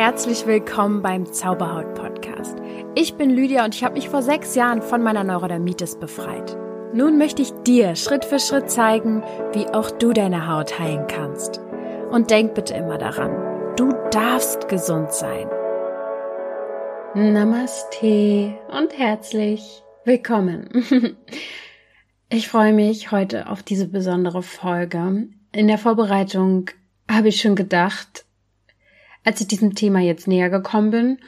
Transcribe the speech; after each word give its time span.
herzlich 0.00 0.46
willkommen 0.46 1.02
beim 1.02 1.30
Zauberhaut 1.30 1.92
Podcast. 1.92 2.56
Ich 2.94 3.16
bin 3.16 3.28
Lydia 3.28 3.66
und 3.66 3.74
ich 3.74 3.84
habe 3.84 3.96
mich 3.96 4.08
vor 4.08 4.22
sechs 4.22 4.54
Jahren 4.54 4.80
von 4.80 5.02
meiner 5.02 5.24
Neurodermitis 5.24 5.96
befreit. 5.96 6.56
Nun 6.94 7.18
möchte 7.18 7.42
ich 7.42 7.52
dir 7.66 7.94
Schritt 7.96 8.24
für 8.24 8.38
Schritt 8.38 8.70
zeigen, 8.70 9.22
wie 9.52 9.66
auch 9.66 9.90
du 9.90 10.14
deine 10.14 10.48
Haut 10.48 10.78
heilen 10.78 11.06
kannst. 11.06 11.60
Und 12.10 12.30
denk 12.30 12.54
bitte 12.54 12.72
immer 12.72 12.96
daran, 12.96 13.76
du 13.76 13.92
darfst 14.10 14.68
gesund 14.68 15.12
sein. 15.12 15.46
Namaste 17.14 18.58
und 18.74 18.96
herzlich 18.96 19.82
willkommen. 20.06 20.70
Ich 22.32 22.46
freue 22.46 22.72
mich 22.72 23.10
heute 23.10 23.50
auf 23.50 23.64
diese 23.64 23.88
besondere 23.88 24.44
Folge. 24.44 25.26
In 25.50 25.66
der 25.66 25.78
Vorbereitung 25.78 26.70
habe 27.10 27.26
ich 27.26 27.40
schon 27.40 27.56
gedacht, 27.56 28.24
als 29.24 29.40
ich 29.40 29.48
diesem 29.48 29.74
Thema 29.74 30.00
jetzt 30.00 30.28
näher 30.28 30.50
gekommen 30.50 30.90
bin, 30.90 31.18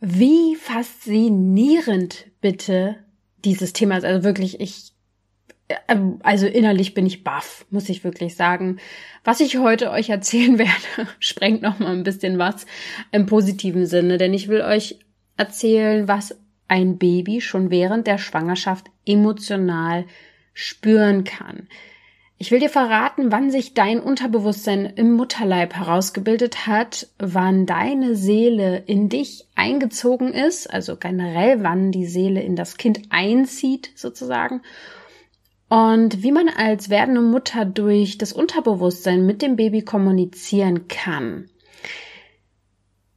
wie 0.00 0.56
faszinierend 0.56 2.26
bitte 2.40 2.96
dieses 3.44 3.72
Thema 3.72 3.96
ist. 3.96 4.04
Also 4.04 4.24
wirklich, 4.24 4.60
ich, 4.60 4.92
ähm, 5.88 6.18
also 6.22 6.46
innerlich 6.46 6.94
bin 6.94 7.06
ich 7.06 7.24
baff, 7.24 7.64
muss 7.70 7.88
ich 7.88 8.04
wirklich 8.04 8.36
sagen. 8.36 8.78
Was 9.22 9.40
ich 9.40 9.58
heute 9.58 9.90
euch 9.90 10.10
erzählen 10.10 10.58
werde, 10.58 11.08
sprengt 11.20 11.62
noch 11.62 11.78
mal 11.78 11.92
ein 11.92 12.02
bisschen 12.02 12.38
was 12.38 12.66
im 13.12 13.26
positiven 13.26 13.86
Sinne, 13.86 14.18
denn 14.18 14.34
ich 14.34 14.48
will 14.48 14.60
euch 14.60 14.98
erzählen, 15.36 16.06
was 16.08 16.36
ein 16.68 16.98
Baby 16.98 17.40
schon 17.40 17.70
während 17.70 18.06
der 18.06 18.18
Schwangerschaft 18.18 18.86
emotional 19.06 20.06
spüren 20.52 21.24
kann. 21.24 21.68
Ich 22.36 22.50
will 22.50 22.58
dir 22.58 22.68
verraten, 22.68 23.30
wann 23.30 23.50
sich 23.50 23.74
dein 23.74 24.00
Unterbewusstsein 24.00 24.86
im 24.96 25.12
Mutterleib 25.12 25.74
herausgebildet 25.74 26.66
hat, 26.66 27.08
wann 27.18 27.64
deine 27.64 28.16
Seele 28.16 28.82
in 28.86 29.08
dich 29.08 29.46
eingezogen 29.54 30.32
ist, 30.32 30.66
also 30.66 30.96
generell 30.96 31.62
wann 31.62 31.92
die 31.92 32.06
Seele 32.06 32.42
in 32.42 32.56
das 32.56 32.76
Kind 32.76 33.02
einzieht 33.10 33.90
sozusagen 33.94 34.62
und 35.68 36.22
wie 36.22 36.32
man 36.32 36.48
als 36.48 36.90
werdende 36.90 37.20
Mutter 37.20 37.64
durch 37.64 38.18
das 38.18 38.32
Unterbewusstsein 38.32 39.26
mit 39.26 39.42
dem 39.42 39.56
Baby 39.56 39.82
kommunizieren 39.82 40.88
kann. 40.88 41.48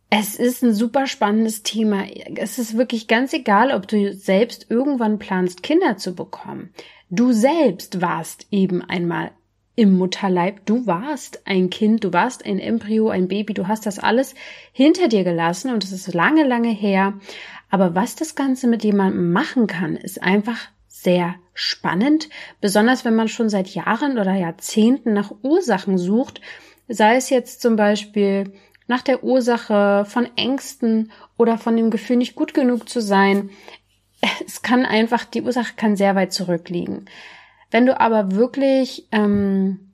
Es 0.09 0.35
ist 0.35 0.63
ein 0.63 0.73
super 0.73 1.05
spannendes 1.05 1.63
Thema. 1.63 2.05
Es 2.35 2.59
ist 2.59 2.77
wirklich 2.77 3.07
ganz 3.07 3.33
egal, 3.33 3.71
ob 3.71 3.87
du 3.87 4.13
selbst 4.13 4.67
irgendwann 4.69 5.19
planst, 5.19 5.63
Kinder 5.63 5.97
zu 5.97 6.15
bekommen. 6.15 6.73
Du 7.09 7.33
selbst 7.33 8.01
warst 8.01 8.47
eben 8.49 8.81
einmal 8.81 9.31
im 9.75 9.97
Mutterleib. 9.97 10.65
Du 10.65 10.87
warst 10.87 11.45
ein 11.45 11.69
Kind, 11.69 12.03
du 12.03 12.13
warst 12.13 12.45
ein 12.45 12.59
Embryo, 12.59 13.09
ein 13.09 13.27
Baby, 13.27 13.53
du 13.53 13.67
hast 13.67 13.85
das 13.85 13.99
alles 13.99 14.33
hinter 14.71 15.09
dir 15.09 15.23
gelassen 15.23 15.73
und 15.73 15.83
es 15.83 15.91
ist 15.91 16.13
lange, 16.13 16.45
lange 16.45 16.71
her. 16.71 17.13
Aber 17.69 17.93
was 17.93 18.15
das 18.15 18.35
Ganze 18.35 18.67
mit 18.67 18.83
jemandem 18.85 19.31
machen 19.33 19.67
kann, 19.67 19.97
ist 19.97 20.23
einfach 20.23 20.57
sehr 20.87 21.35
spannend, 21.53 22.29
besonders 22.59 23.05
wenn 23.05 23.15
man 23.15 23.27
schon 23.27 23.49
seit 23.49 23.69
Jahren 23.69 24.17
oder 24.17 24.33
Jahrzehnten 24.33 25.13
nach 25.13 25.31
Ursachen 25.43 25.97
sucht, 25.97 26.41
sei 26.87 27.17
es 27.17 27.29
jetzt 27.29 27.61
zum 27.61 27.75
Beispiel 27.75 28.53
nach 28.87 29.01
der 29.01 29.23
Ursache 29.23 30.05
von 30.05 30.27
Ängsten 30.35 31.11
oder 31.37 31.57
von 31.57 31.75
dem 31.75 31.91
Gefühl, 31.91 32.17
nicht 32.17 32.35
gut 32.35 32.53
genug 32.53 32.89
zu 32.89 33.01
sein. 33.01 33.49
Es 34.45 34.61
kann 34.61 34.85
einfach, 34.85 35.25
die 35.25 35.43
Ursache 35.43 35.73
kann 35.75 35.95
sehr 35.95 36.15
weit 36.15 36.33
zurückliegen. 36.33 37.05
Wenn 37.69 37.85
du 37.85 37.99
aber 37.99 38.31
wirklich 38.31 39.07
ähm, 39.11 39.93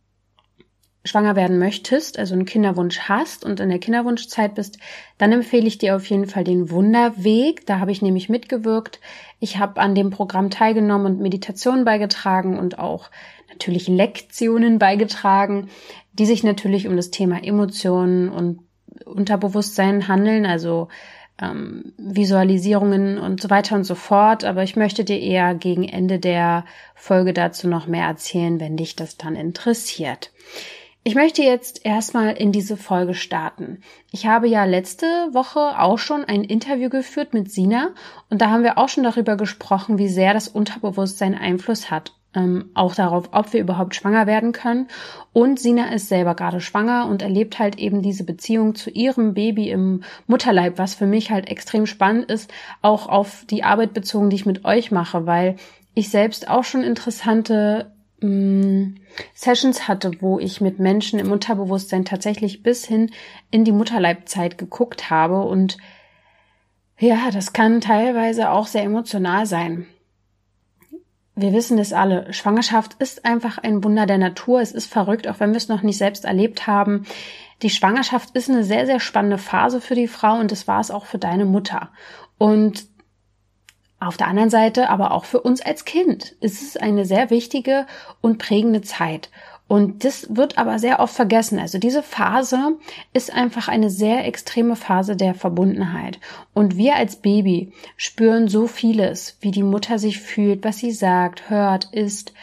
schwanger 1.06 1.36
werden 1.36 1.60
möchtest, 1.60 2.18
also 2.18 2.34
einen 2.34 2.46
Kinderwunsch 2.46 3.02
hast 3.02 3.44
und 3.44 3.60
in 3.60 3.70
der 3.70 3.80
Kinderwunschzeit 3.80 4.56
bist, 4.56 4.78
dann 5.18 5.32
empfehle 5.32 5.68
ich 5.68 5.78
dir 5.78 5.96
auf 5.96 6.06
jeden 6.06 6.28
Fall 6.28 6.44
den 6.44 6.70
Wunderweg. 6.70 7.66
Da 7.66 7.80
habe 7.80 7.92
ich 7.92 8.02
nämlich 8.02 8.30
mitgewirkt. 8.30 9.00
Ich 9.40 9.58
habe 9.58 9.82
an 9.82 9.96
dem 9.96 10.12
Programm 10.12 10.50
teilgenommen 10.50 11.08
und 11.08 11.22
Meditationen 11.22 11.84
beigetragen 11.84 12.58
und 12.58 12.80
auch 12.80 13.10
natürlich 13.50 13.88
Lektionen 13.88 14.80
beigetragen, 14.80 15.70
die 16.14 16.26
sich 16.26 16.44
natürlich 16.44 16.88
um 16.88 16.96
das 16.96 17.12
Thema 17.12 17.44
Emotionen 17.44 18.30
und 18.30 18.62
Unterbewusstsein 19.06 20.08
handeln, 20.08 20.46
also 20.46 20.88
ähm, 21.42 21.94
Visualisierungen 21.98 23.18
und 23.18 23.42
so 23.42 23.50
weiter 23.50 23.76
und 23.76 23.84
so 23.84 23.96
fort. 23.96 24.44
Aber 24.44 24.64
ich 24.64 24.76
möchte 24.76 25.04
dir 25.04 25.20
eher 25.20 25.56
gegen 25.56 25.88
Ende 25.88 26.20
der 26.20 26.66
Folge 26.96 27.34
dazu 27.34 27.68
noch 27.68 27.88
mehr 27.88 28.06
erzählen, 28.06 28.60
wenn 28.60 28.78
dich 28.78 28.96
das 28.96 29.18
dann 29.18 29.36
interessiert. 29.36 30.32
Ich 31.06 31.16
möchte 31.16 31.44
jetzt 31.44 31.86
erstmal 31.86 32.34
in 32.38 32.54
diese 32.54 32.78
Folge 32.78 33.14
starten. 33.14 33.82
Ich 34.12 34.26
habe 34.26 34.48
ja 34.48 34.64
letzte 34.64 35.06
Woche 35.34 35.78
auch 35.80 35.98
schon 35.98 36.24
ein 36.24 36.46
Interview 36.46 36.90
geführt 36.90 37.34
mit 37.34 37.52
Sina 37.52 37.90
und 38.30 38.42
da 38.42 38.50
haben 38.50 38.64
wir 38.64 38.78
auch 38.78 38.88
schon 38.88 39.04
darüber 39.04 39.36
gesprochen, 39.36 39.98
wie 39.98 40.08
sehr 40.08 40.34
das 40.34 40.48
Unterbewusstsein 40.48 41.36
Einfluss 41.36 41.92
hat 41.92 42.14
ähm, 42.36 42.70
auch 42.74 42.96
darauf, 42.96 43.30
ob 43.32 43.54
wir 43.54 43.62
überhaupt 43.62 43.96
schwanger 43.96 44.28
werden 44.28 44.52
können. 44.52 44.88
Und 45.34 45.60
Sina 45.60 45.94
ist 45.94 46.10
selber 46.10 46.36
gerade 46.36 46.62
schwanger 46.62 47.08
und 47.08 47.22
erlebt 47.22 47.60
halt 47.60 47.78
eben 47.78 48.02
diese 48.02 48.24
Beziehung 48.24 48.76
zu 48.76 48.90
ihrem 48.90 49.34
Baby 49.34 49.70
im 49.70 50.04
Mutterleib, 50.28 50.78
was 50.78 50.96
für 50.96 51.06
mich 51.06 51.32
halt 51.32 51.50
extrem 51.50 51.86
spannend 51.86 52.30
ist, 52.32 52.52
auch 52.82 53.08
auf 53.08 53.46
die 53.50 53.64
Arbeit 53.64 53.94
bezogen, 53.94 54.30
die 54.30 54.36
ich 54.36 54.46
mit 54.46 54.66
euch 54.66 54.92
mache, 54.92 55.26
weil 55.26 55.56
ich 55.94 56.10
selbst 56.10 56.50
auch 56.50 56.64
schon 56.64 56.84
interessante 56.84 57.92
mm, 58.22 58.96
Sessions 59.34 59.88
hatte, 59.88 60.12
wo 60.22 60.40
ich 60.40 60.62
mit 60.62 60.80
Menschen 60.80 61.20
im 61.20 61.32
Unterbewusstsein 61.32 62.06
tatsächlich 62.06 62.64
bis 62.64 62.86
hin 62.86 63.12
in 63.52 63.64
die 63.64 63.72
Mutterleibzeit 63.72 64.58
geguckt 64.58 65.10
habe 65.10 65.42
und 65.44 65.78
ja, 67.00 67.32
das 67.32 67.54
kann 67.54 67.82
teilweise 67.82 68.52
auch 68.52 68.68
sehr 68.68 68.84
emotional 68.84 69.46
sein 69.46 69.88
wir 71.36 71.52
wissen 71.54 71.80
es 71.80 71.94
alle, 71.94 72.32
Schwangerschaft 72.32 72.96
ist 73.00 73.26
einfach 73.26 73.58
ein 73.58 73.84
Wunder 73.84 74.06
der 74.06 74.20
Natur. 74.20 74.62
Es 74.62 74.72
ist 74.72 74.92
verrückt, 74.92 75.28
auch 75.28 75.40
wenn 75.40 75.52
wir 75.52 75.58
es 75.58 75.68
noch 75.68 75.82
nicht 75.82 75.98
selbst 75.98 76.26
erlebt 76.26 76.68
haben. 76.68 77.06
Die 77.64 77.72
Schwangerschaft 77.72 78.36
ist 78.36 78.50
eine 78.50 78.64
sehr, 78.64 78.86
sehr 78.86 79.00
spannende 79.00 79.40
Phase 79.40 79.82
für 79.82 79.96
die 79.96 80.08
Frau 80.08 80.36
und 80.36 80.52
das 80.52 80.68
war 80.68 80.80
es 80.80 80.92
auch 80.92 81.06
für 81.06 81.18
deine 81.18 81.46
Mutter. 81.46 81.90
Und 82.38 82.86
auf 84.00 84.18
der 84.18 84.28
anderen 84.28 84.50
Seite 84.50 84.90
aber 84.90 85.12
auch 85.12 85.26
für 85.26 85.42
uns 85.42 85.62
als 85.62 85.86
Kind 85.86 86.36
ist 86.42 86.62
es 86.62 86.78
eine 86.78 87.06
sehr 87.06 87.30
wichtige 87.30 87.88
und 88.22 88.38
prägende 88.38 88.82
Zeit. 88.82 89.30
Und 89.68 90.04
das 90.04 90.36
wird 90.36 90.58
aber 90.58 90.78
sehr 90.78 91.00
oft 91.00 91.16
vergessen. 91.16 91.58
Also 91.58 91.80
diese 91.80 92.04
Phase 92.04 92.78
ist 93.14 93.34
einfach 93.34 93.70
eine 93.70 93.90
sehr 93.90 94.26
extreme 94.26 94.76
Phase 94.76 95.16
der 95.16 95.34
Verbundenheit. 95.34 96.20
Und 96.54 96.78
wir 96.78 96.96
als 96.96 97.16
Baby 97.16 97.72
spüren 97.96 98.48
so 98.48 98.68
vieles, 98.68 99.38
wie 99.42 99.52
die 99.52 99.64
Mutter 99.64 100.00
sich 100.00 100.20
fühlt, 100.20 100.64
was 100.64 100.78
sie 100.78 100.92
sagt, 100.92 101.50
hört, 101.50 101.86
isst. 101.94 102.34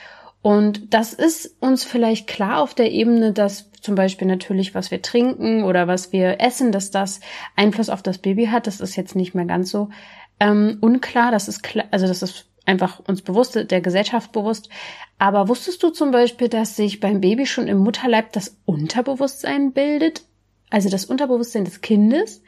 Und 0.43 0.95
das 0.95 1.13
ist 1.13 1.57
uns 1.61 1.85
vielleicht 1.85 2.27
klar 2.27 2.61
auf 2.61 2.75
der 2.75 2.91
Ebene, 2.91 3.33
dass 3.33 3.71
zum 3.81 3.95
Beispiel 3.95 4.27
natürlich, 4.27 4.75
was 4.75 4.91
wir 4.91 5.03
trinken 5.03 5.65
oder 5.65 5.87
was 5.87 6.13
wir 6.13 6.41
essen, 6.41 6.73
dass 6.73 6.91
das 6.91 7.21
Einfluss 7.57 7.91
auf 7.91 8.03
das 8.03 8.19
Baby 8.19 8.47
hat. 8.47 8.67
Das 8.67 8.81
ist 8.81 8.97
jetzt 8.97 9.17
nicht 9.17 9.35
mehr 9.35 9.45
ganz 9.45 9.71
so 9.71 9.91
ähm, 10.39 10.79
unklar. 10.81 11.31
Das 11.31 11.49
ist 11.49 11.63
klar, 11.63 11.87
also 11.91 12.07
das 12.07 12.23
ist 12.23 12.50
einfach 12.67 13.01
uns 13.01 13.23
bewusst, 13.23 13.55
der 13.71 13.81
Gesellschaft 13.81 14.33
bewusst. 14.33 14.69
Aber 15.19 15.49
wusstest 15.49 15.83
du 15.83 15.91
zum 15.91 16.11
Beispiel, 16.11 16.49
dass 16.49 16.77
sich 16.77 17.01
beim 17.01 17.21
Baby 17.21 17.47
schon 17.47 17.69
im 17.69 17.79
Mutterleib 17.79 18.33
das 18.33 18.57
Unterbewusstsein 18.65 19.73
bildet? 19.73 20.23
Also 20.71 20.89
das 20.89 21.05
Unterbewusstsein 21.05 21.65
des 21.65 21.81
Kindes? 21.81 22.43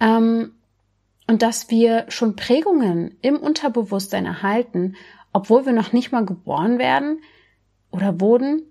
Ähm, 0.00 0.52
und 1.26 1.42
dass 1.42 1.70
wir 1.70 2.06
schon 2.08 2.36
Prägungen 2.36 3.16
im 3.22 3.36
Unterbewusstsein 3.36 4.26
erhalten, 4.26 4.96
obwohl 5.32 5.64
wir 5.66 5.72
noch 5.72 5.92
nicht 5.92 6.12
mal 6.12 6.24
geboren 6.24 6.78
werden 6.78 7.20
oder 7.90 8.20
wurden. 8.20 8.62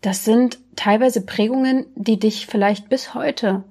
Das 0.00 0.24
sind 0.24 0.58
teilweise 0.76 1.24
Prägungen, 1.24 1.86
die 1.94 2.18
dich 2.18 2.46
vielleicht 2.46 2.88
bis 2.88 3.14
heute 3.14 3.64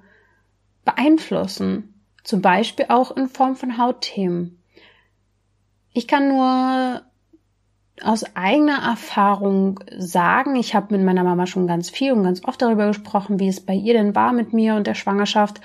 beeinflussen. 0.84 1.94
Zum 2.24 2.42
Beispiel 2.42 2.86
auch 2.88 3.16
in 3.16 3.28
Form 3.28 3.56
von 3.56 3.78
Hautthemen. 3.78 4.62
Ich 5.96 6.06
kann 6.06 6.28
nur 6.28 7.00
aus 8.02 8.36
eigener 8.36 8.82
Erfahrung 8.82 9.80
sagen, 9.96 10.54
ich 10.56 10.74
habe 10.74 10.94
mit 10.94 11.02
meiner 11.02 11.24
Mama 11.24 11.46
schon 11.46 11.66
ganz 11.66 11.88
viel 11.88 12.12
und 12.12 12.22
ganz 12.22 12.44
oft 12.44 12.60
darüber 12.60 12.88
gesprochen, 12.88 13.40
wie 13.40 13.48
es 13.48 13.64
bei 13.64 13.72
ihr 13.72 13.94
denn 13.94 14.14
war 14.14 14.34
mit 14.34 14.52
mir 14.52 14.74
und 14.74 14.86
der 14.86 14.94
Schwangerschaft. 14.94 15.62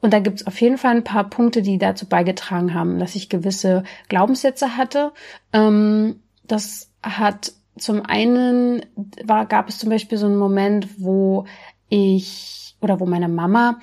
Und 0.00 0.12
da 0.12 0.18
gibt 0.18 0.40
es 0.40 0.46
auf 0.48 0.60
jeden 0.60 0.78
Fall 0.78 0.96
ein 0.96 1.04
paar 1.04 1.30
Punkte, 1.30 1.62
die 1.62 1.78
dazu 1.78 2.06
beigetragen 2.08 2.74
haben, 2.74 2.98
dass 2.98 3.14
ich 3.14 3.28
gewisse 3.28 3.84
Glaubenssätze 4.08 4.76
hatte. 4.76 5.12
Ähm, 5.52 6.22
das 6.42 6.90
hat 7.04 7.52
zum 7.76 8.04
einen 8.04 8.84
war, 9.22 9.46
gab 9.46 9.68
es 9.68 9.78
zum 9.78 9.90
Beispiel 9.90 10.18
so 10.18 10.26
einen 10.26 10.38
Moment, 10.38 10.88
wo 11.00 11.44
ich 11.88 12.76
oder 12.80 12.98
wo 12.98 13.06
meine 13.06 13.28
Mama 13.28 13.78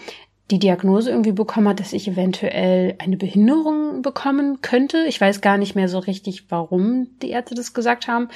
die 0.52 0.60
Diagnose 0.60 1.10
irgendwie 1.10 1.32
bekommen 1.32 1.70
hat, 1.70 1.80
dass 1.80 1.92
ich 1.92 2.08
eventuell 2.08 2.96
eine 3.00 3.18
Behinderung 3.18 4.04
bekommen 4.04 4.62
könnte. 4.62 5.04
Ich 5.08 5.20
weiß 5.20 5.42
gar 5.42 5.58
nicht 5.58 5.74
mehr 5.76 5.88
so 5.88 5.98
richtig, 5.98 6.46
warum 6.50 7.08
die 7.24 7.32
Ärzte 7.32 7.56
das 7.56 7.74
gesagt 7.74 8.08
haben. 8.08 8.28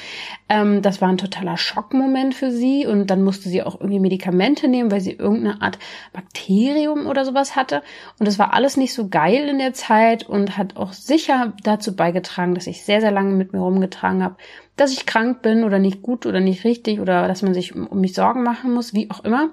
Ähm, 0.49 0.81
das 0.81 1.01
war 1.01 1.09
ein 1.09 1.19
totaler 1.19 1.57
Schockmoment 1.57 2.33
für 2.33 2.49
sie 2.49 2.87
und 2.87 3.11
dann 3.11 3.23
musste 3.23 3.49
sie 3.49 3.61
auch 3.61 3.79
irgendwie 3.79 3.99
Medikamente 3.99 4.67
nehmen, 4.67 4.91
weil 4.91 5.01
sie 5.01 5.11
irgendeine 5.11 5.61
Art 5.61 5.77
Bakterium 6.11 7.05
oder 7.05 7.25
sowas 7.25 7.55
hatte. 7.55 7.83
Und 8.17 8.27
das 8.27 8.39
war 8.39 8.53
alles 8.53 8.75
nicht 8.75 8.95
so 8.95 9.07
geil 9.07 9.47
in 9.47 9.59
der 9.59 9.73
Zeit 9.73 10.27
und 10.27 10.57
hat 10.57 10.77
auch 10.77 10.93
sicher 10.93 11.53
dazu 11.63 11.95
beigetragen, 11.95 12.55
dass 12.55 12.65
ich 12.65 12.83
sehr, 12.85 13.01
sehr 13.01 13.11
lange 13.11 13.35
mit 13.35 13.53
mir 13.53 13.59
rumgetragen 13.59 14.23
habe, 14.23 14.37
dass 14.77 14.93
ich 14.93 15.05
krank 15.05 15.43
bin 15.43 15.63
oder 15.63 15.77
nicht 15.77 16.01
gut 16.01 16.25
oder 16.25 16.39
nicht 16.39 16.63
richtig 16.63 16.99
oder 16.99 17.27
dass 17.27 17.43
man 17.43 17.53
sich 17.53 17.75
um, 17.75 17.85
um 17.85 18.01
mich 18.01 18.15
Sorgen 18.15 18.41
machen 18.41 18.73
muss, 18.73 18.95
wie 18.95 19.11
auch 19.11 19.23
immer. 19.23 19.51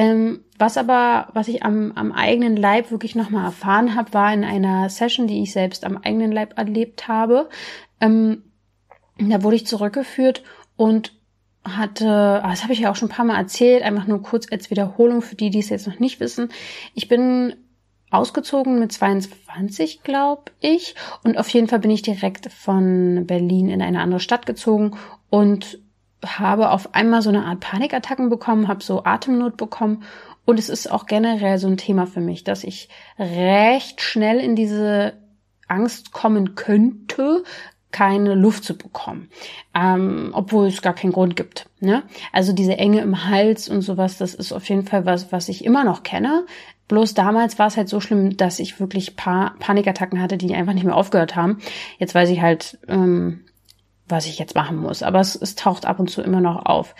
Ähm, 0.00 0.46
was 0.58 0.78
aber, 0.78 1.28
was 1.34 1.46
ich 1.48 1.62
am, 1.62 1.92
am 1.92 2.10
eigenen 2.10 2.56
Leib 2.56 2.90
wirklich 2.90 3.14
nochmal 3.16 3.44
erfahren 3.44 3.94
habe, 3.94 4.14
war 4.14 4.32
in 4.32 4.44
einer 4.44 4.88
Session, 4.88 5.26
die 5.26 5.42
ich 5.42 5.52
selbst 5.52 5.84
am 5.84 5.98
eigenen 5.98 6.32
Leib 6.32 6.56
erlebt 6.56 7.06
habe. 7.06 7.50
Ähm, 8.00 8.44
da 9.18 9.42
wurde 9.42 9.56
ich 9.56 9.66
zurückgeführt 9.66 10.42
und 10.76 11.12
hatte, 11.64 12.08
ah, 12.42 12.48
das 12.48 12.62
habe 12.62 12.72
ich 12.72 12.78
ja 12.78 12.90
auch 12.90 12.96
schon 12.96 13.10
ein 13.10 13.14
paar 13.14 13.26
Mal 13.26 13.36
erzählt, 13.36 13.82
einfach 13.82 14.06
nur 14.06 14.22
kurz 14.22 14.50
als 14.50 14.70
Wiederholung 14.70 15.20
für 15.20 15.36
die, 15.36 15.50
die 15.50 15.58
es 15.58 15.68
jetzt 15.68 15.86
noch 15.86 15.98
nicht 15.98 16.18
wissen. 16.18 16.48
Ich 16.94 17.06
bin 17.06 17.56
ausgezogen 18.10 18.78
mit 18.78 18.92
22, 18.92 20.02
glaube 20.02 20.44
ich. 20.60 20.94
Und 21.22 21.36
auf 21.36 21.48
jeden 21.50 21.68
Fall 21.68 21.80
bin 21.80 21.90
ich 21.90 22.00
direkt 22.00 22.50
von 22.50 23.26
Berlin 23.26 23.68
in 23.68 23.82
eine 23.82 24.00
andere 24.00 24.20
Stadt 24.20 24.46
gezogen 24.46 24.96
und 25.28 25.78
habe 26.24 26.70
auf 26.70 26.94
einmal 26.94 27.22
so 27.22 27.30
eine 27.30 27.44
Art 27.44 27.60
Panikattacken 27.60 28.28
bekommen, 28.28 28.68
habe 28.68 28.82
so 28.82 29.04
Atemnot 29.04 29.56
bekommen 29.56 30.04
und 30.44 30.58
es 30.58 30.68
ist 30.68 30.90
auch 30.90 31.06
generell 31.06 31.58
so 31.58 31.68
ein 31.68 31.76
Thema 31.76 32.06
für 32.06 32.20
mich, 32.20 32.44
dass 32.44 32.64
ich 32.64 32.88
recht 33.18 34.00
schnell 34.00 34.38
in 34.38 34.56
diese 34.56 35.14
Angst 35.68 36.12
kommen 36.12 36.54
könnte, 36.56 37.44
keine 37.92 38.34
Luft 38.34 38.64
zu 38.64 38.76
bekommen, 38.76 39.28
ähm, 39.74 40.30
obwohl 40.32 40.66
es 40.68 40.82
gar 40.82 40.94
keinen 40.94 41.12
Grund 41.12 41.34
gibt. 41.36 41.68
Ne? 41.80 42.04
Also 42.32 42.52
diese 42.52 42.76
Enge 42.76 43.00
im 43.00 43.26
Hals 43.28 43.68
und 43.68 43.82
sowas, 43.82 44.18
das 44.18 44.34
ist 44.34 44.52
auf 44.52 44.68
jeden 44.68 44.84
Fall 44.84 45.06
was, 45.06 45.32
was 45.32 45.48
ich 45.48 45.64
immer 45.64 45.84
noch 45.84 46.02
kenne. 46.02 46.46
Bloß 46.88 47.14
damals 47.14 47.58
war 47.58 47.66
es 47.66 47.76
halt 47.76 47.88
so 47.88 48.00
schlimm, 48.00 48.36
dass 48.36 48.58
ich 48.58 48.80
wirklich 48.80 49.16
pa 49.16 49.54
Panikattacken 49.58 50.20
hatte, 50.20 50.36
die 50.36 50.54
einfach 50.54 50.72
nicht 50.72 50.84
mehr 50.84 50.96
aufgehört 50.96 51.36
haben. 51.36 51.58
Jetzt 51.98 52.14
weiß 52.14 52.30
ich 52.30 52.40
halt, 52.40 52.78
ähm, 52.88 53.44
was 54.10 54.26
ich 54.26 54.38
jetzt 54.38 54.54
machen 54.54 54.78
muss. 54.78 55.02
Aber 55.02 55.20
es, 55.20 55.34
es 55.34 55.54
taucht 55.54 55.86
ab 55.86 56.00
und 56.00 56.10
zu 56.10 56.22
immer 56.22 56.40
noch 56.40 56.66
auf. 56.66 56.94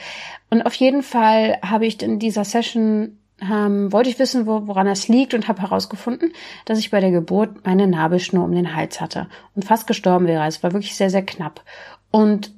Und 0.51 0.63
auf 0.63 0.75
jeden 0.75 1.03
Fall 1.03 1.59
habe 1.63 1.87
ich 1.87 2.03
in 2.03 2.19
dieser 2.19 2.45
Session 2.45 3.19
ähm, 3.43 3.93
wollte 3.93 4.11
ich 4.11 4.19
wissen, 4.19 4.47
wo, 4.47 4.67
woran 4.67 4.87
das 4.87 5.09
liegt 5.09 5.35
und 5.35 5.49
habe 5.49 5.63
herausgefunden, 5.63 6.33
dass 6.67 6.79
ich 6.79 6.91
bei 6.91 7.01
der 7.01 7.11
Geburt 7.11 7.65
meine 7.65 7.87
Nabelschnur 7.87 8.45
um 8.45 8.53
den 8.53 8.75
Hals 8.75 9.01
hatte 9.01 9.29
und 9.55 9.65
fast 9.65 9.87
gestorben 9.87 10.27
wäre. 10.27 10.47
Es 10.47 10.63
war 10.63 10.73
wirklich 10.73 10.95
sehr, 10.95 11.11
sehr 11.11 11.25
knapp. 11.25 11.65
Und 12.11 12.53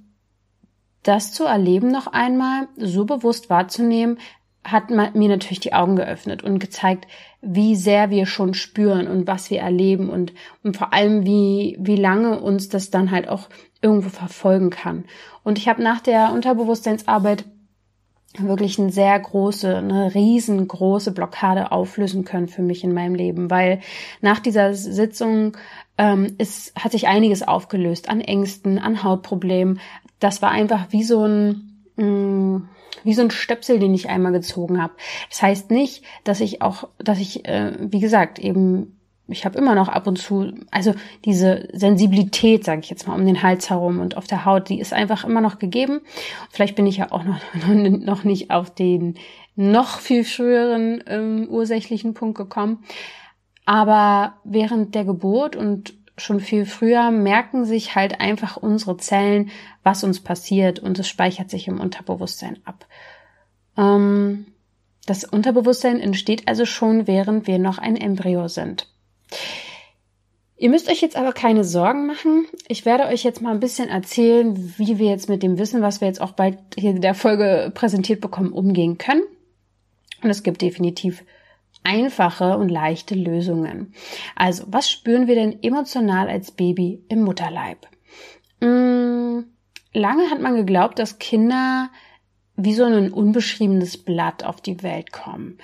das 1.03 1.33
zu 1.33 1.45
erleben 1.45 1.89
noch 1.89 2.07
einmal, 2.07 2.69
so 2.77 3.05
bewusst 3.05 3.51
wahrzunehmen, 3.51 4.19
hat 4.65 4.91
mir 4.91 5.29
natürlich 5.29 5.59
die 5.59 5.73
Augen 5.73 5.97
geöffnet 5.97 6.45
und 6.45 6.61
gezeigt, 6.61 7.09
wie 7.41 7.75
sehr 7.75 8.11
wir 8.11 8.27
schon 8.27 8.55
spüren 8.55 9.09
und 9.09 9.27
was 9.27 9.51
wir 9.51 9.61
erleben 9.61 10.09
und, 10.09 10.33
und 10.63 10.77
vor 10.77 10.93
allem, 10.93 11.27
wie, 11.27 11.77
wie 11.81 11.97
lange 11.97 12.41
uns 12.41 12.69
das 12.69 12.91
dann 12.91 13.11
halt 13.11 13.29
auch 13.29 13.49
irgendwo 13.83 14.09
verfolgen 14.09 14.71
kann. 14.71 15.05
Und 15.43 15.59
ich 15.59 15.69
habe 15.69 15.83
nach 15.83 16.01
der 16.01 16.33
Unterbewusstseinsarbeit 16.33 17.45
wirklich 18.39 18.79
eine 18.79 18.91
sehr 18.91 19.19
große, 19.19 19.77
eine 19.77 20.15
riesengroße 20.15 21.13
Blockade 21.13 21.71
auflösen 21.71 22.25
können 22.25 22.49
für 22.49 22.63
mich 22.63 22.83
in 22.83 22.95
meinem 22.95 23.15
Leben, 23.15 23.51
weil 23.51 23.81
nach 24.23 24.39
dieser 24.39 24.73
Sitzung 24.73 25.57
ähm, 25.99 26.35
ist, 26.39 26.75
hat 26.75 26.93
sich 26.93 27.09
einiges 27.09 27.47
aufgelöst 27.47 28.09
an 28.09 28.23
Ängsten, 28.23 28.79
an 28.79 29.03
Hautproblemen. 29.03 29.81
Das 30.19 30.41
war 30.41 30.51
einfach 30.51 30.87
wie 30.91 31.03
so 31.03 31.27
ein 31.27 31.83
mh, 31.97 32.05
mm, 32.07 32.69
wie 33.05 33.15
so 33.15 33.23
ein 33.23 33.31
Stöpsel, 33.31 33.79
den 33.79 33.95
ich 33.95 34.09
einmal 34.09 34.33
gezogen 34.33 34.81
habe. 34.81 34.95
Das 35.29 35.43
heißt 35.43 35.71
nicht, 35.71 36.05
dass 36.25 36.41
ich 36.41 36.63
auch, 36.63 36.89
dass 36.99 37.19
ich, 37.19 37.45
äh, 37.47 37.73
wie 37.81 38.01
gesagt, 38.01 38.39
eben 38.39 38.99
ich 39.33 39.45
habe 39.45 39.59
immer 39.59 39.75
noch 39.75 39.89
ab 39.89 40.07
und 40.07 40.19
zu, 40.19 40.53
also 40.71 40.95
diese 41.25 41.69
Sensibilität, 41.73 42.65
sage 42.65 42.81
ich 42.83 42.91
jetzt 42.91 43.09
mal, 43.09 43.15
um 43.15 43.27
den 43.27 43.43
Hals 43.43 43.71
herum 43.71 44.01
und 44.01 44.17
auf 44.17 44.27
der 44.27 44.45
Haut, 44.45 44.69
die 44.69 44.81
ist 44.81 44.93
einfach 44.93 45.25
immer 45.25 45.41
noch 45.41 45.59
gegeben. 45.59 46.01
Vielleicht 46.51 46.77
bin 46.77 46.87
ich 46.87 46.99
ja 46.99 47.11
auch 47.11 47.25
noch, 47.25 47.41
noch 47.67 48.25
nicht 48.25 48.51
auf 48.51 48.73
den 48.73 49.17
noch 49.55 49.99
viel 49.99 50.25
früheren 50.25 51.03
ähm, 51.07 51.47
ursächlichen 51.51 52.15
Punkt 52.15 52.39
gekommen. 52.39 52.85
Aber 53.65 54.35
während 54.45 54.95
der 54.95 55.05
Geburt 55.05 55.57
und 55.57 55.95
schon 56.17 56.41
viel 56.41 56.67
früher 56.67 57.11
merken 57.11 57.65
sich 57.65 57.95
halt 57.95 58.21
einfach 58.21 58.57
unsere 58.57 58.97
Zellen, 58.97 59.51
was 59.83 60.05
uns 60.05 60.21
passiert 60.21 60.79
und 60.79 60.99
es 60.99 61.09
speichert 61.09 61.51
sich 61.51 61.69
im 61.69 61.81
Unterbewusstsein 61.81 62.59
ab. 62.65 62.87
Ähm, 63.77 64.47
das 65.07 65.25
Unterbewusstsein 65.25 66.01
entsteht 66.01 66.47
also 66.47 66.65
schon, 66.65 67.07
während 67.07 67.47
wir 67.47 67.59
noch 67.59 67.79
ein 67.79 67.97
Embryo 67.97 68.49
sind. 68.49 68.92
Ihr 70.57 70.71
müsst 70.71 70.89
euch 70.89 71.01
jetzt 71.01 71.17
aber 71.17 71.33
keine 71.33 71.65
Sorgen 71.65 72.07
machen. 72.07 72.47
Ich 72.69 72.85
werde 72.85 73.07
euch 73.07 73.25
jetzt 73.25 73.43
mal 73.43 73.51
ein 73.51 73.59
bisschen 73.59 73.89
erzählen, 73.89 74.75
wie 74.79 74.99
wir 74.99 75.11
jetzt 75.11 75.29
mit 75.29 75.43
dem 75.43 75.59
Wissen, 75.59 75.83
was 75.83 76.01
wir 76.01 76.07
jetzt 76.07 76.21
auch 76.21 76.33
bald 76.33 76.57
hier 76.79 76.91
in 76.91 77.01
der 77.01 77.15
Folge 77.15 77.73
präsentiert 77.75 78.21
bekommen, 78.21 78.53
umgehen 78.53 78.97
können. 78.97 79.25
Und 80.23 80.31
es 80.31 80.45
gibt 80.45 80.63
definitiv 80.63 81.25
einfache 81.83 82.57
und 82.59 82.69
leichte 82.69 83.17
Lösungen. 83.17 83.93
Also, 84.37 84.65
was 84.69 84.89
spüren 84.89 85.27
wir 85.27 85.35
denn 85.35 85.63
emotional 85.63 86.29
als 86.29 86.53
Baby 86.53 87.03
im 87.09 87.23
Mutterleib? 87.23 87.89
Hm, 88.61 89.45
lange 89.93 90.31
hat 90.31 90.41
man 90.41 90.55
geglaubt, 90.55 90.99
dass 90.99 91.19
Kinder 91.19 91.91
wie 92.57 92.75
so 92.75 92.85
ein 92.85 93.13
unbeschriebenes 93.13 93.99
Blatt 93.99 94.45
auf 94.45 94.61
die 94.61 94.83
Welt 94.85 95.11
kommen, 95.11 95.59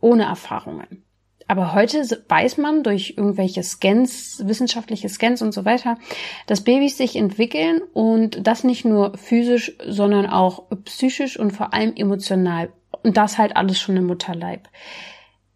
ohne 0.00 0.24
Erfahrungen. 0.24 1.02
Aber 1.48 1.74
heute 1.74 2.02
weiß 2.28 2.58
man 2.58 2.82
durch 2.82 3.14
irgendwelche 3.16 3.62
Scans, 3.62 4.42
wissenschaftliche 4.44 5.08
Scans 5.08 5.42
und 5.42 5.52
so 5.52 5.64
weiter, 5.64 5.98
dass 6.46 6.62
Babys 6.62 6.96
sich 6.96 7.16
entwickeln 7.16 7.80
und 7.92 8.46
das 8.46 8.64
nicht 8.64 8.84
nur 8.84 9.16
physisch, 9.16 9.76
sondern 9.86 10.26
auch 10.26 10.64
psychisch 10.84 11.38
und 11.38 11.52
vor 11.52 11.74
allem 11.74 11.94
emotional. 11.96 12.70
Und 13.02 13.16
das 13.16 13.38
halt 13.38 13.56
alles 13.56 13.80
schon 13.80 13.96
im 13.96 14.06
Mutterleib. 14.06 14.68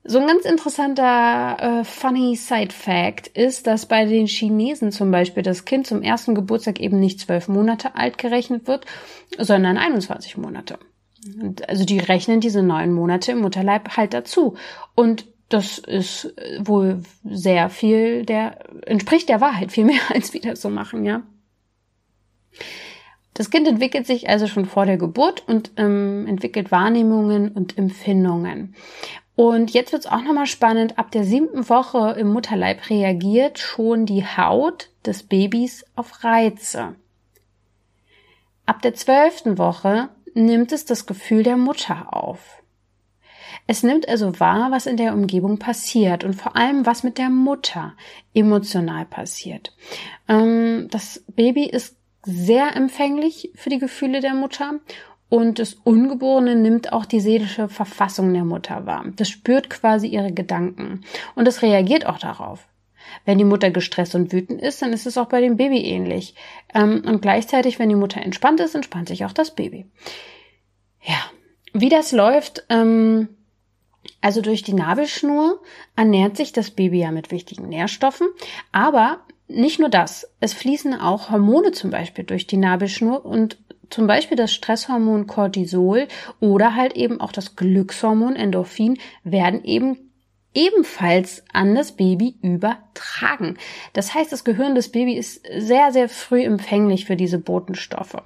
So 0.08 0.20
ein 0.20 0.28
ganz 0.28 0.44
interessanter 0.44 1.56
äh, 1.80 1.84
funny 1.84 2.36
Side 2.36 2.72
Fact 2.72 3.26
ist, 3.26 3.66
dass 3.66 3.86
bei 3.86 4.04
den 4.04 4.28
Chinesen 4.28 4.92
zum 4.92 5.10
Beispiel 5.10 5.42
das 5.42 5.64
Kind 5.64 5.86
zum 5.86 6.00
ersten 6.00 6.36
Geburtstag 6.36 6.78
eben 6.78 7.00
nicht 7.00 7.18
zwölf 7.18 7.48
Monate 7.48 7.96
alt 7.96 8.16
gerechnet 8.16 8.68
wird, 8.68 8.86
sondern 9.36 9.76
21 9.76 10.36
Monate. 10.36 10.78
Also 11.66 11.84
die 11.84 11.98
rechnen 11.98 12.40
diese 12.40 12.62
neun 12.62 12.92
Monate 12.92 13.32
im 13.32 13.40
Mutterleib 13.40 13.96
halt 13.96 14.14
dazu. 14.14 14.54
Und 14.94 15.26
das 15.48 15.78
ist 15.78 16.34
wohl 16.58 17.02
sehr 17.24 17.70
viel 17.70 18.24
der, 18.24 18.58
entspricht 18.86 19.28
der 19.28 19.40
Wahrheit 19.40 19.72
viel 19.72 19.84
mehr, 19.86 20.00
als 20.12 20.34
wir 20.34 20.40
das 20.40 20.60
so 20.60 20.70
machen, 20.70 21.04
ja. 21.04 21.22
Das 23.34 23.50
Kind 23.50 23.68
entwickelt 23.68 24.06
sich 24.06 24.30
also 24.30 24.46
schon 24.46 24.64
vor 24.64 24.86
der 24.86 24.96
Geburt 24.96 25.46
und 25.46 25.72
ähm, 25.76 26.26
entwickelt 26.26 26.72
Wahrnehmungen 26.72 27.50
und 27.52 27.76
Empfindungen. 27.76 28.74
Und 29.34 29.72
jetzt 29.72 29.92
wird's 29.92 30.06
auch 30.06 30.22
nochmal 30.22 30.46
spannend. 30.46 30.98
Ab 30.98 31.10
der 31.10 31.24
siebten 31.24 31.68
Woche 31.68 32.18
im 32.18 32.28
Mutterleib 32.28 32.88
reagiert 32.88 33.58
schon 33.58 34.06
die 34.06 34.24
Haut 34.24 34.88
des 35.04 35.22
Babys 35.24 35.84
auf 35.94 36.24
Reize. 36.24 36.94
Ab 38.64 38.80
der 38.80 38.94
zwölften 38.94 39.58
Woche 39.58 40.08
nimmt 40.32 40.72
es 40.72 40.86
das 40.86 41.04
Gefühl 41.04 41.42
der 41.42 41.58
Mutter 41.58 42.16
auf. 42.16 42.62
Es 43.66 43.82
nimmt 43.82 44.08
also 44.08 44.38
wahr, 44.40 44.70
was 44.70 44.86
in 44.86 44.96
der 44.96 45.12
Umgebung 45.12 45.58
passiert 45.58 46.24
und 46.24 46.34
vor 46.34 46.56
allem, 46.56 46.86
was 46.86 47.02
mit 47.02 47.18
der 47.18 47.30
Mutter 47.30 47.94
emotional 48.34 49.04
passiert. 49.04 49.74
Ähm, 50.28 50.88
das 50.90 51.24
Baby 51.34 51.64
ist 51.64 51.96
sehr 52.22 52.74
empfänglich 52.74 53.50
für 53.54 53.70
die 53.70 53.78
Gefühle 53.78 54.20
der 54.20 54.34
Mutter 54.34 54.80
und 55.28 55.58
das 55.58 55.74
Ungeborene 55.74 56.54
nimmt 56.54 56.92
auch 56.92 57.04
die 57.04 57.20
seelische 57.20 57.68
Verfassung 57.68 58.32
der 58.32 58.44
Mutter 58.44 58.86
wahr. 58.86 59.04
Das 59.16 59.28
spürt 59.28 59.70
quasi 59.70 60.08
ihre 60.08 60.32
Gedanken 60.32 61.02
und 61.34 61.48
es 61.48 61.62
reagiert 61.62 62.06
auch 62.06 62.18
darauf. 62.18 62.66
Wenn 63.24 63.38
die 63.38 63.44
Mutter 63.44 63.70
gestresst 63.70 64.14
und 64.14 64.32
wütend 64.32 64.60
ist, 64.60 64.82
dann 64.82 64.92
ist 64.92 65.06
es 65.06 65.18
auch 65.18 65.26
bei 65.26 65.40
dem 65.40 65.56
Baby 65.56 65.80
ähnlich. 65.80 66.34
Ähm, 66.74 67.02
und 67.06 67.22
gleichzeitig, 67.22 67.78
wenn 67.78 67.88
die 67.88 67.94
Mutter 67.94 68.20
entspannt 68.20 68.60
ist, 68.60 68.74
entspannt 68.74 69.08
sich 69.08 69.24
auch 69.24 69.32
das 69.32 69.54
Baby. 69.54 69.86
Ja, 71.02 71.30
wie 71.72 71.88
das 71.88 72.12
läuft, 72.12 72.64
ähm, 72.68 73.28
also 74.20 74.40
durch 74.40 74.62
die 74.62 74.72
Nabelschnur 74.72 75.60
ernährt 75.94 76.36
sich 76.36 76.52
das 76.52 76.70
Baby 76.70 77.00
ja 77.00 77.10
mit 77.10 77.30
wichtigen 77.30 77.68
Nährstoffen, 77.68 78.28
aber 78.72 79.20
nicht 79.48 79.78
nur 79.78 79.88
das. 79.88 80.28
Es 80.40 80.52
fließen 80.52 80.94
auch 80.94 81.30
Hormone 81.30 81.72
zum 81.72 81.90
Beispiel 81.90 82.24
durch 82.24 82.46
die 82.46 82.56
Nabelschnur 82.56 83.24
und 83.24 83.58
zum 83.90 84.06
Beispiel 84.06 84.36
das 84.36 84.52
Stresshormon 84.52 85.26
Cortisol 85.26 86.08
oder 86.40 86.74
halt 86.74 86.94
eben 86.94 87.20
auch 87.20 87.32
das 87.32 87.54
Glückshormon 87.54 88.34
Endorphin 88.34 88.98
werden 89.22 89.62
eben 89.64 89.98
ebenfalls 90.54 91.44
an 91.52 91.74
das 91.74 91.92
Baby 91.92 92.36
übertragen. 92.42 93.58
Das 93.92 94.14
heißt, 94.14 94.32
das 94.32 94.42
Gehirn 94.42 94.74
des 94.74 94.90
Babys 94.90 95.36
ist 95.36 95.46
sehr, 95.66 95.92
sehr 95.92 96.08
früh 96.08 96.42
empfänglich 96.42 97.04
für 97.04 97.16
diese 97.16 97.38
Botenstoffe. 97.38 98.16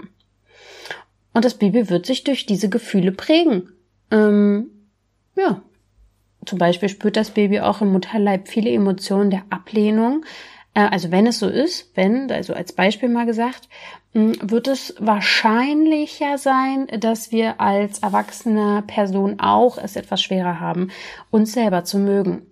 Und 1.33 1.45
das 1.45 1.55
Baby 1.55 1.91
wird 1.91 2.07
sich 2.07 2.25
durch 2.25 2.47
diese 2.47 2.69
Gefühle 2.69 3.13
prägen. 3.13 3.73
Ähm, 4.11 4.71
ja. 5.37 5.63
Zum 6.47 6.59
Beispiel 6.59 6.89
spürt 6.89 7.17
das 7.17 7.31
Baby 7.31 7.61
auch 7.61 7.81
im 7.81 7.93
Mutterleib 7.93 8.49
viele 8.49 8.71
Emotionen 8.71 9.31
der 9.31 9.45
Ablehnung. 9.51 10.25
Äh, 10.75 10.89
also 10.91 11.11
wenn 11.11 11.27
es 11.27 11.39
so 11.39 11.49
ist, 11.49 11.91
wenn, 11.97 12.31
also 12.31 12.55
als 12.55 12.73
Beispiel 12.73 13.09
mal 13.09 13.27
gesagt, 13.27 13.69
wird 14.13 14.67
es 14.67 14.95
wahrscheinlicher 14.99 16.37
sein, 16.37 16.89
dass 16.99 17.31
wir 17.31 17.61
als 17.61 18.01
erwachsene 18.01 18.83
Person 18.87 19.39
auch 19.39 19.79
es 19.79 19.95
etwas 19.95 20.21
schwerer 20.21 20.59
haben, 20.59 20.91
uns 21.31 21.53
selber 21.53 21.85
zu 21.85 21.99
mögen. 21.99 22.47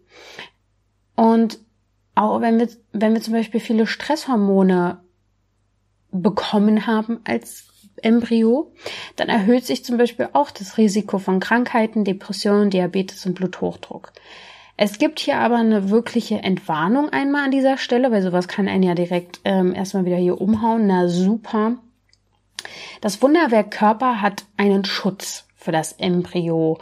Und 1.17 1.59
auch 2.15 2.41
wenn 2.41 2.59
wir, 2.59 2.69
wenn 2.93 3.15
wir 3.15 3.21
zum 3.21 3.35
Beispiel 3.35 3.61
viele 3.61 3.87
Stresshormone 3.87 5.01
bekommen 6.11 6.87
haben 6.87 7.21
als 7.25 7.68
Embryo, 8.03 8.73
dann 9.17 9.29
erhöht 9.29 9.67
sich 9.67 9.85
zum 9.85 9.99
Beispiel 9.99 10.29
auch 10.33 10.51
das 10.51 10.79
Risiko 10.79 11.19
von 11.19 11.41
Krankheiten, 11.41 12.05
Depressionen, 12.05 12.71
Diabetes 12.71 13.27
und 13.27 13.35
Bluthochdruck. 13.35 14.13
Es 14.77 14.99
gibt 14.99 15.19
hier 15.19 15.39
aber 15.39 15.57
eine 15.57 15.91
wirkliche 15.91 16.37
Entwarnung 16.37 17.09
einmal 17.09 17.45
an 17.45 17.51
dieser 17.51 17.79
Stelle, 17.79 18.13
weil 18.13 18.23
sowas 18.23 18.47
kann 18.47 18.69
einen 18.69 18.85
ja 18.85 18.95
direkt 18.95 19.41
ähm, 19.45 19.75
erstmal 19.75 20.05
wieder 20.05 20.17
hier 20.17 20.41
umhauen. 20.41 20.87
Na 20.87 21.09
super. 21.09 21.77
Das 23.01 23.21
Wunderwerk 23.21 23.73
Körper 23.73 24.21
hat 24.23 24.45
einen 24.57 24.85
Schutz 24.85 25.47
für 25.57 25.73
das 25.73 25.93
Embryo 25.93 26.79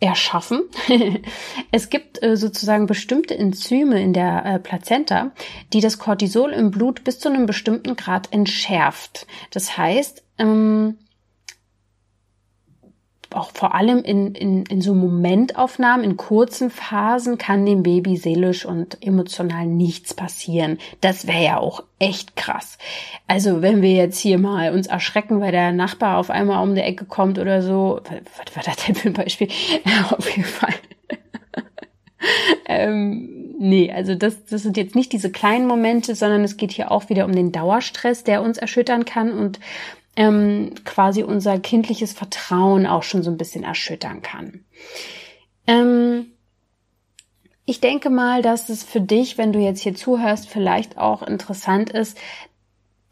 erschaffen. 0.00 0.62
es 1.70 1.90
gibt 1.90 2.22
äh, 2.22 2.36
sozusagen 2.36 2.86
bestimmte 2.86 3.36
Enzyme 3.36 4.02
in 4.02 4.12
der 4.12 4.44
äh, 4.44 4.58
Plazenta, 4.58 5.32
die 5.72 5.80
das 5.80 5.98
Cortisol 5.98 6.52
im 6.52 6.70
Blut 6.70 7.04
bis 7.04 7.20
zu 7.20 7.28
einem 7.28 7.46
bestimmten 7.46 7.96
Grad 7.96 8.32
entschärft. 8.32 9.26
Das 9.50 9.76
heißt, 9.76 10.24
ähm, 10.38 10.96
auch 13.34 13.52
vor 13.54 13.74
allem 13.74 14.02
in, 14.02 14.34
in, 14.34 14.64
in 14.66 14.80
so 14.80 14.94
Momentaufnahmen, 14.94 16.04
in 16.04 16.16
kurzen 16.16 16.70
Phasen 16.70 17.38
kann 17.38 17.66
dem 17.66 17.82
Baby 17.82 18.16
seelisch 18.16 18.64
und 18.64 18.98
emotional 19.04 19.66
nichts 19.66 20.14
passieren. 20.14 20.78
Das 21.00 21.26
wäre 21.26 21.44
ja 21.44 21.58
auch 21.58 21.84
echt 21.98 22.36
krass. 22.36 22.78
Also 23.26 23.62
wenn 23.62 23.82
wir 23.82 23.92
jetzt 23.92 24.18
hier 24.18 24.38
mal 24.38 24.72
uns 24.72 24.86
erschrecken, 24.86 25.40
weil 25.40 25.52
der 25.52 25.72
Nachbar 25.72 26.18
auf 26.18 26.30
einmal 26.30 26.62
um 26.62 26.74
die 26.74 26.80
Ecke 26.80 27.04
kommt 27.04 27.38
oder 27.38 27.62
so, 27.62 28.00
was 28.04 28.56
war 28.56 28.62
das 28.64 28.84
denn 28.84 28.94
für 28.94 29.08
ein 29.08 29.14
Beispiel? 29.14 29.48
auf 30.10 30.28
jeden 30.28 30.48
Fall. 30.48 30.74
ähm, 32.66 33.54
nee, 33.58 33.92
also 33.92 34.14
das, 34.14 34.44
das 34.46 34.62
sind 34.62 34.76
jetzt 34.76 34.96
nicht 34.96 35.12
diese 35.12 35.30
kleinen 35.30 35.66
Momente, 35.66 36.14
sondern 36.14 36.42
es 36.42 36.56
geht 36.56 36.72
hier 36.72 36.90
auch 36.90 37.08
wieder 37.08 37.26
um 37.26 37.32
den 37.32 37.52
Dauerstress, 37.52 38.24
der 38.24 38.42
uns 38.42 38.58
erschüttern 38.58 39.04
kann 39.04 39.32
und 39.32 39.60
ähm, 40.16 40.74
quasi 40.84 41.22
unser 41.22 41.58
kindliches 41.58 42.12
Vertrauen 42.12 42.86
auch 42.86 43.02
schon 43.02 43.22
so 43.22 43.30
ein 43.30 43.38
bisschen 43.38 43.64
erschüttern 43.64 44.22
kann. 44.22 44.64
Ähm, 45.66 46.26
ich 47.64 47.80
denke 47.80 48.10
mal, 48.10 48.42
dass 48.42 48.68
es 48.68 48.82
für 48.82 49.00
dich, 49.00 49.38
wenn 49.38 49.52
du 49.52 49.60
jetzt 49.60 49.80
hier 49.80 49.94
zuhörst, 49.94 50.48
vielleicht 50.48 50.98
auch 50.98 51.22
interessant 51.22 51.90
ist, 51.90 52.18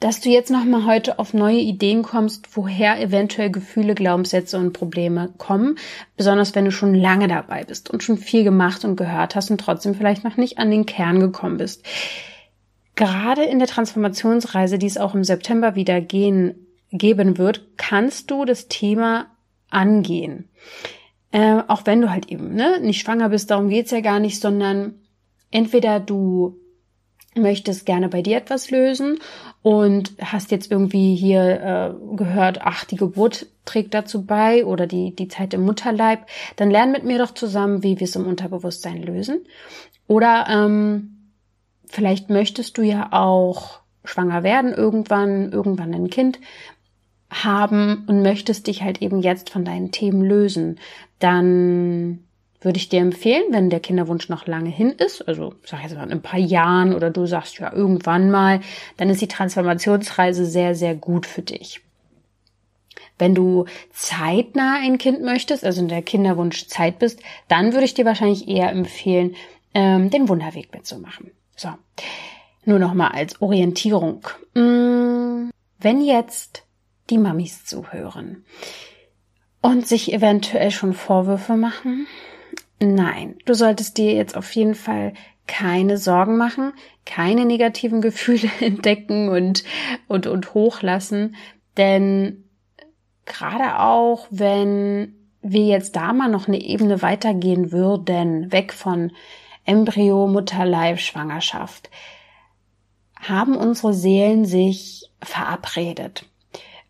dass 0.01 0.21
du 0.21 0.29
jetzt 0.29 0.51
nochmal 0.51 0.85
heute 0.87 1.19
auf 1.19 1.35
neue 1.35 1.59
Ideen 1.59 2.03
kommst, 2.03 2.57
woher 2.57 3.01
eventuell 3.01 3.51
Gefühle, 3.51 3.95
Glaubenssätze 3.95 4.57
und 4.59 4.73
Probleme 4.73 5.33
kommen, 5.39 5.77
besonders 6.17 6.55
wenn 6.55 6.65
du 6.65 6.73
schon 6.73 6.95
lange 6.95 7.27
dabei 7.27 7.65
bist 7.65 7.91
und 7.91 8.03
schon 8.03 8.17
viel 8.17 8.45
gemacht 8.45 8.85
und 8.85 8.97
gehört 8.97 9.35
hast 9.35 9.51
und 9.51 9.61
trotzdem 9.61 9.95
vielleicht 9.95 10.23
noch 10.23 10.37
nicht 10.37 10.59
an 10.59 10.71
den 10.71 10.87
Kern 10.87 11.19
gekommen 11.19 11.57
bist. 11.57 11.85
Gerade 12.95 13.45
in 13.45 13.59
der 13.59 13.69
Transformationsreise, 13.69 14.79
die 14.79 14.87
es 14.87 14.99
auch 14.99 15.15
im 15.15 15.25
September 15.25 15.75
wieder 15.75 16.01
gehen 16.01 16.68
geben 16.91 17.39
wird, 17.39 17.77
kannst 17.77 18.31
du 18.31 18.45
das 18.45 18.69
Thema 18.69 19.27
angehen. 19.71 20.49
Äh, 21.31 21.63
auch 21.69 21.83
wenn 21.85 22.01
du 22.01 22.11
halt 22.11 22.31
eben 22.31 22.55
ne, 22.55 22.81
nicht 22.81 23.01
schwanger 23.01 23.29
bist, 23.29 23.51
darum 23.51 23.69
geht's 23.69 23.91
ja 23.91 24.01
gar 24.01 24.19
nicht, 24.19 24.41
sondern 24.41 24.95
entweder 25.51 26.01
du 26.01 26.57
möchtest 27.35 27.87
gerne 27.87 28.09
bei 28.09 28.23
dir 28.23 28.39
etwas 28.39 28.71
lösen 28.71 29.19
und 29.63 30.13
hast 30.21 30.51
jetzt 30.51 30.71
irgendwie 30.71 31.15
hier 31.15 31.43
äh, 32.01 32.17
gehört, 32.17 32.61
ach, 32.63 32.85
die 32.85 32.97
Geburt 32.97 33.47
trägt 33.65 33.95
dazu 33.95 34.25
bei 34.25 34.65
oder 34.65 34.87
die, 34.87 35.15
die 35.15 35.29
Zeit 35.29 35.53
im 35.55 35.65
Mutterleib, 35.65 36.27
dann 36.57 36.71
lern 36.71 36.91
mit 36.91 37.05
mir 37.05 37.19
doch 37.19 37.35
zusammen, 37.35 37.83
wie 37.83 38.01
wir 38.01 38.07
es 38.07 38.17
im 38.17 38.27
Unterbewusstsein 38.27 39.03
lösen. 39.03 39.41
Oder 40.07 40.47
ähm, 40.49 41.33
vielleicht 41.87 42.31
möchtest 42.31 42.79
du 42.79 42.83
ja 42.83 43.09
auch 43.13 43.81
schwanger 44.05 44.43
werden 44.43 44.73
irgendwann, 44.73 45.53
irgendwann 45.53 45.95
ein 45.95 46.09
Kind 46.09 46.39
haben 47.31 48.05
und 48.07 48.23
möchtest 48.23 48.67
dich 48.67 48.83
halt 48.83 49.03
eben 49.03 49.21
jetzt 49.21 49.51
von 49.51 49.65
deinen 49.65 49.91
Themen 49.91 50.23
lösen, 50.23 50.79
dann 51.19 52.25
würde 52.61 52.79
ich 52.79 52.89
dir 52.89 53.01
empfehlen, 53.01 53.45
wenn 53.51 53.71
der 53.71 53.81
Kinderwunsch 53.81 54.29
noch 54.29 54.47
lange 54.47 54.71
hin 54.71 54.91
ist, 54.91 55.27
also 55.29 55.55
sag 55.65 55.83
jetzt 55.83 55.95
mal 55.95 56.05
in 56.05 56.11
ein 56.11 56.23
paar 56.23 56.41
Jahren 56.41 56.95
oder 56.95 57.11
du 57.11 57.27
sagst 57.27 57.59
ja 57.59 57.73
irgendwann 57.73 58.31
mal, 58.31 58.61
dann 58.97 59.11
ist 59.11 59.21
die 59.21 59.29
Transformationsreise 59.29 60.45
sehr, 60.45 60.75
sehr 60.75 60.95
gut 60.95 61.27
für 61.27 61.43
dich. 61.43 61.81
Wenn 63.17 63.35
du 63.35 63.67
zeitnah 63.93 64.79
ein 64.81 64.99
Kind 64.99 65.23
möchtest, 65.23 65.65
also 65.65 65.81
in 65.81 65.89
der 65.89 66.03
Kinderwunsch 66.03 66.67
Zeit 66.67 66.99
bist, 66.99 67.21
dann 67.49 67.73
würde 67.73 67.85
ich 67.85 67.95
dir 67.95 68.05
wahrscheinlich 68.05 68.49
eher 68.49 68.71
empfehlen, 68.71 69.35
ähm, 69.75 70.11
den 70.11 70.29
Wunderweg 70.29 70.73
mitzumachen. 70.73 71.33
So, 71.57 71.69
nur 72.65 72.79
noch 72.79 72.95
mal 72.95 73.09
als 73.09 73.41
Orientierung. 73.41 74.23
Mm, 74.55 75.51
wenn 75.81 76.01
jetzt 76.01 76.65
die 77.11 77.19
Mamis 77.19 77.65
zuhören 77.65 78.45
und 79.61 79.87
sich 79.87 80.13
eventuell 80.13 80.71
schon 80.71 80.95
Vorwürfe 80.95 81.57
machen? 81.57 82.07
Nein, 82.81 83.37
du 83.45 83.55
solltest 83.55 83.99
dir 83.99 84.13
jetzt 84.13 84.37
auf 84.37 84.55
jeden 84.55 84.75
Fall 84.75 85.15
keine 85.47 85.99
Sorgen 85.99 86.37
machen, 86.37 86.73
keine 87.05 87.45
negativen 87.45 88.01
Gefühle 88.03 88.51
entdecken 88.61 89.29
und, 89.29 89.65
und, 90.07 90.27
und 90.27 90.55
hochlassen, 90.55 91.37
denn 91.77 92.45
gerade 93.25 93.81
auch 93.81 94.27
wenn 94.31 95.15
wir 95.41 95.67
jetzt 95.67 95.97
da 95.97 96.13
mal 96.13 96.29
noch 96.29 96.49
eine 96.49 96.61
Ebene 96.61 97.01
weitergehen 97.03 97.73
würden, 97.73 98.51
weg 98.53 98.73
von 98.73 99.13
Embryo, 99.65 100.27
Mutterleib, 100.27 100.99
Schwangerschaft, 100.99 101.91
haben 103.21 103.57
unsere 103.57 103.95
Seelen 103.95 104.45
sich 104.45 105.11
verabredet. 105.23 106.28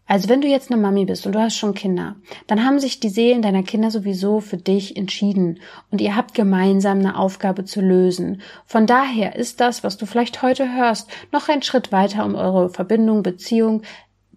Also 0.08 0.30
wenn 0.30 0.40
du 0.40 0.48
jetzt 0.48 0.72
eine 0.72 0.80
Mami 0.80 1.04
bist 1.04 1.26
und 1.26 1.34
du 1.34 1.40
hast 1.40 1.56
schon 1.56 1.74
Kinder, 1.74 2.16
dann 2.46 2.64
haben 2.64 2.80
sich 2.80 2.98
die 2.98 3.10
Seelen 3.10 3.42
deiner 3.42 3.62
Kinder 3.62 3.90
sowieso 3.90 4.40
für 4.40 4.56
dich 4.56 4.96
entschieden 4.96 5.60
und 5.90 6.00
ihr 6.00 6.16
habt 6.16 6.32
gemeinsam 6.32 7.00
eine 7.00 7.18
Aufgabe 7.18 7.66
zu 7.66 7.82
lösen. 7.82 8.40
Von 8.64 8.86
daher 8.86 9.36
ist 9.36 9.60
das, 9.60 9.84
was 9.84 9.98
du 9.98 10.06
vielleicht 10.06 10.40
heute 10.40 10.72
hörst, 10.72 11.10
noch 11.30 11.50
ein 11.50 11.62
Schritt 11.62 11.92
weiter, 11.92 12.24
um 12.24 12.34
eure 12.34 12.70
Verbindung, 12.70 13.22
Beziehung 13.22 13.82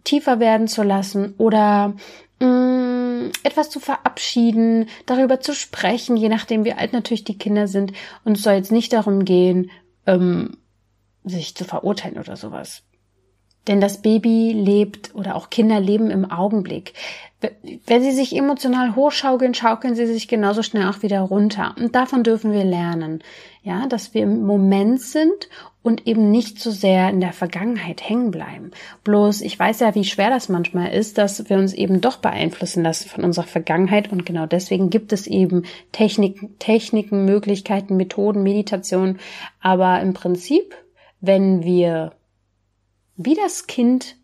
tiefer 0.04 0.42
werden 0.42 0.68
zu 0.68 0.84
lassen 0.84 1.36
oder 1.38 1.96
mh, 2.42 2.48
mm, 2.48 3.32
etwas 3.44 3.70
zu 3.70 3.80
verabschieden, 3.80 4.88
darüber 5.06 5.40
zu 5.40 5.56
sprechen, 5.56 6.18
je 6.18 6.28
nachdem 6.28 6.66
wie 6.66 6.74
alt 6.74 6.92
natürlich 6.92 7.24
die 7.24 7.38
Kinder 7.38 7.68
sind. 7.68 7.94
Und 8.26 8.38
es 8.38 8.44
soll 8.44 8.54
jetzt 8.54 8.74
nicht 8.74 8.92
darum 8.92 9.24
gehen, 9.24 9.72
ähm, 10.06 10.58
sich 11.24 11.56
zu 11.56 11.64
verurteilen 11.64 12.18
oder 12.18 12.36
sowas. 12.36 12.84
Denn 13.68 13.80
das 13.80 14.02
Baby 14.02 14.54
lebt 14.54 15.14
oder 15.14 15.36
auch 15.36 15.50
Kinder 15.50 15.80
leben 15.80 16.10
im 16.10 16.30
Augenblick. 16.30 16.94
Wenn 17.86 18.04
sie 18.04 18.12
sich 18.12 18.36
emotional 18.36 18.96
hochschaukeln, 18.96 19.54
schaukeln 19.54 19.96
sie 19.96 20.06
sich 20.06 20.28
genauso 20.28 20.62
schnell 20.62 20.88
auch 20.88 21.02
wieder 21.02 21.22
runter. 21.22 21.76
Und 21.80 21.96
davon 21.96 22.24
dürfen 22.24 22.52
wir 22.52 22.64
lernen. 22.64 23.24
Ja, 23.64 23.88
dass 23.88 24.14
wir 24.14 24.24
im 24.24 24.44
Moment 24.44 25.02
sind 25.02 25.50
und 25.84 26.08
eben 26.08 26.30
nicht 26.30 26.60
so 26.60 26.72
sehr 26.72 27.10
in 27.10 27.20
der 27.20 27.34
Vergangenheit 27.34 28.08
hängen 28.08 28.32
bleiben. 28.32 28.72
Bloß, 29.04 29.42
ich 29.42 29.58
weiß 29.58 29.80
ja, 29.80 29.96
wie 29.96 30.04
schwer 30.04 30.30
das 30.30 30.50
manchmal 30.50 30.94
ist, 30.94 31.18
dass 31.18 31.50
wir 31.50 31.58
uns 31.58 31.74
eben 31.74 32.02
doch 32.02 32.18
beeinflussen 32.18 32.84
lassen 32.84 33.10
von 33.10 33.24
unserer 33.24 33.46
Vergangenheit. 33.46 34.12
Und 34.12 34.26
genau 34.26 34.46
deswegen 34.46 34.90
gibt 34.90 35.14
es 35.14 35.26
eben 35.26 35.64
Techniken, 35.92 36.58
Techniken, 36.60 37.26
Möglichkeiten, 37.26 37.98
Methoden, 37.98 38.44
Meditation. 38.44 39.20
Aber 39.60 40.00
im 40.02 40.14
Prinzip, 40.14 40.76
wenn 41.20 41.64
wir 41.64 42.14
wie 43.26 43.36
das 43.36 43.68
Kind, 43.68 44.16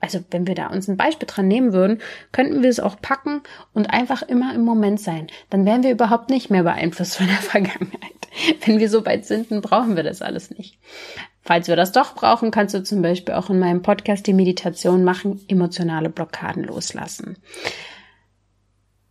also 0.00 0.20
wenn 0.30 0.46
wir 0.46 0.54
da 0.54 0.68
uns 0.68 0.88
ein 0.88 0.96
Beispiel 0.96 1.26
dran 1.26 1.48
nehmen 1.48 1.72
würden, 1.72 2.00
könnten 2.32 2.62
wir 2.62 2.70
es 2.70 2.80
auch 2.80 3.00
packen 3.00 3.42
und 3.72 3.86
einfach 3.86 4.22
immer 4.22 4.54
im 4.54 4.62
Moment 4.62 5.00
sein. 5.00 5.28
Dann 5.50 5.64
wären 5.64 5.82
wir 5.82 5.90
überhaupt 5.90 6.30
nicht 6.30 6.50
mehr 6.50 6.62
beeinflusst 6.62 7.16
von 7.16 7.26
der 7.26 7.36
Vergangenheit. 7.40 8.12
Wenn 8.64 8.78
wir 8.78 8.88
so 8.88 9.06
weit 9.06 9.24
sind, 9.24 9.50
dann 9.50 9.60
brauchen 9.60 9.96
wir 9.96 10.02
das 10.02 10.22
alles 10.22 10.50
nicht. 10.50 10.78
Falls 11.42 11.68
wir 11.68 11.76
das 11.76 11.92
doch 11.92 12.14
brauchen, 12.14 12.50
kannst 12.50 12.74
du 12.74 12.82
zum 12.82 13.02
Beispiel 13.02 13.34
auch 13.34 13.50
in 13.50 13.58
meinem 13.58 13.82
Podcast 13.82 14.26
die 14.26 14.32
Meditation 14.32 15.04
machen, 15.04 15.40
emotionale 15.46 16.08
Blockaden 16.08 16.64
loslassen. 16.64 17.36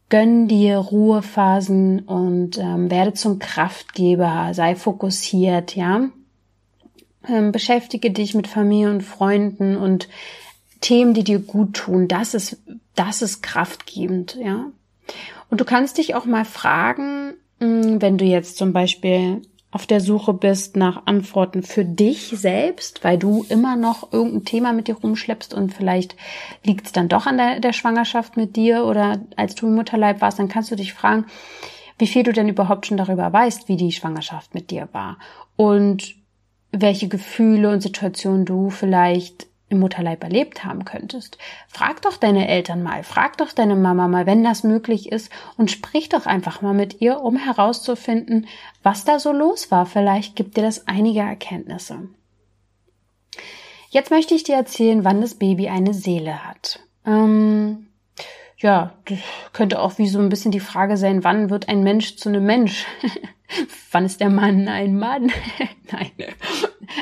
Gönn 0.10 0.48
dir 0.48 0.78
Ruhephasen 0.78 2.02
und 2.02 2.58
ähm, 2.58 2.92
werde 2.92 3.14
zum 3.14 3.40
Kraftgeber, 3.40 4.50
sei 4.54 4.76
fokussiert, 4.76 5.76
ja. 5.76 6.10
Ähm, 7.28 7.52
beschäftige 7.52 8.12
dich 8.12 8.34
mit 8.34 8.48
Familie 8.48 8.92
und 8.92 9.02
Freunden 9.02 9.78
und 9.78 10.10
Themen, 10.82 11.14
die 11.14 11.24
dir 11.24 11.40
gut 11.40 11.74
tun. 11.74 12.08
Das 12.08 12.34
ist, 12.34 12.58
das 12.96 13.22
ist 13.22 13.42
kraftgebend, 13.42 14.36
ja. 14.36 14.66
Und 15.50 15.62
du 15.62 15.66
kannst 15.66 15.98
dich 15.98 16.16
auch 16.16 16.26
mal 16.26 16.46
fragen, 16.46 17.34
hm, 17.60 18.02
wenn 18.02 18.18
du 18.18 18.26
jetzt 18.26 18.58
zum 18.58 18.74
Beispiel 18.74 19.42
auf 19.74 19.88
der 19.88 20.02
Suche 20.02 20.34
bist 20.34 20.78
nach 20.78 21.08
Antworten 21.08 21.64
für 21.64 21.84
dich 21.84 22.28
selbst, 22.36 23.04
weil 23.04 23.18
du 23.18 23.44
immer 23.50 23.76
noch 23.76 24.14
irgendein 24.14 24.46
Thema 24.46 24.74
mit 24.74 24.88
dir 24.88 24.96
rumschleppst 24.96 25.54
und 25.54 25.74
vielleicht 25.74 26.16
liegt 26.64 26.86
es 26.86 26.92
dann 26.92 27.10
doch 27.10 27.26
an 27.26 27.38
der, 27.38 27.60
der 27.60 27.74
Schwangerschaft 27.74 28.38
mit 28.38 28.56
dir 28.56 28.86
oder 28.86 29.22
als 29.36 29.56
du 29.56 29.68
im 29.68 29.76
Mutterleib 29.76 30.22
warst, 30.22 30.38
dann 30.38 30.48
kannst 30.48 30.70
du 30.70 30.76
dich 30.76 30.94
fragen, 30.94 31.26
wie 31.98 32.06
viel 32.06 32.22
du 32.22 32.34
denn 32.34 32.50
überhaupt 32.50 32.86
schon 32.86 32.98
darüber 32.98 33.34
weißt, 33.34 33.68
wie 33.68 33.78
die 33.78 33.92
Schwangerschaft 33.92 34.54
mit 34.54 34.70
dir 34.70 34.90
war 34.92 35.18
und 35.56 36.16
welche 36.74 37.08
Gefühle 37.08 37.70
und 37.70 37.82
Situationen 37.82 38.46
du 38.46 38.70
vielleicht 38.70 39.48
im 39.70 39.80
Mutterleib 39.80 40.24
erlebt 40.24 40.66
haben 40.66 40.86
könntest. 40.86 41.38
Frag 41.68 42.02
doch 42.02 42.18
deine 42.18 42.48
Eltern 42.48 42.84
mal, 42.84 43.04
frag 43.04 43.38
doch 43.38 43.52
deine 43.54 43.76
Mama 43.76 44.08
mal, 44.08 44.26
wenn 44.26 44.44
das 44.44 44.64
möglich 44.64 45.12
ist 45.12 45.32
und 45.58 45.72
sprich 45.72 46.10
doch 46.10 46.26
einfach 46.26 46.62
mal 46.62 46.74
mit 46.74 47.02
ihr, 47.02 47.22
um 47.22 47.38
herauszufinden, 47.38 48.48
was 48.84 49.06
da 49.06 49.20
so 49.20 49.32
los 49.32 49.72
war. 49.72 49.86
Vielleicht 49.86 50.36
gibt 50.36 50.58
dir 50.58 50.64
das 50.64 50.88
einige 50.88 51.22
Erkenntnisse. 51.22 52.10
Jetzt 53.90 54.12
möchte 54.12 54.34
ich 54.34 54.44
dir 54.44 54.56
erzählen, 54.56 55.04
wann 55.04 55.22
das 55.22 55.36
Baby 55.36 55.70
eine 55.70 55.94
Seele 55.94 56.46
hat. 56.46 56.80
Ähm, 57.06 57.88
ja, 58.64 58.94
das 59.06 59.20
könnte 59.52 59.80
auch 59.80 59.98
wie 59.98 60.08
so 60.08 60.20
ein 60.20 60.30
bisschen 60.30 60.52
die 60.52 60.60
Frage 60.60 60.98
sein, 60.98 61.24
wann 61.24 61.50
wird 61.50 61.70
ein 61.70 61.84
Mensch 61.84 62.16
zu 62.16 62.30
einem 62.30 62.46
Mensch? 62.46 62.86
wann 63.92 64.06
ist 64.06 64.22
der 64.22 64.30
Mann 64.30 64.68
ein 64.68 64.98
Mann? 64.98 65.32
Nein. 65.92 66.12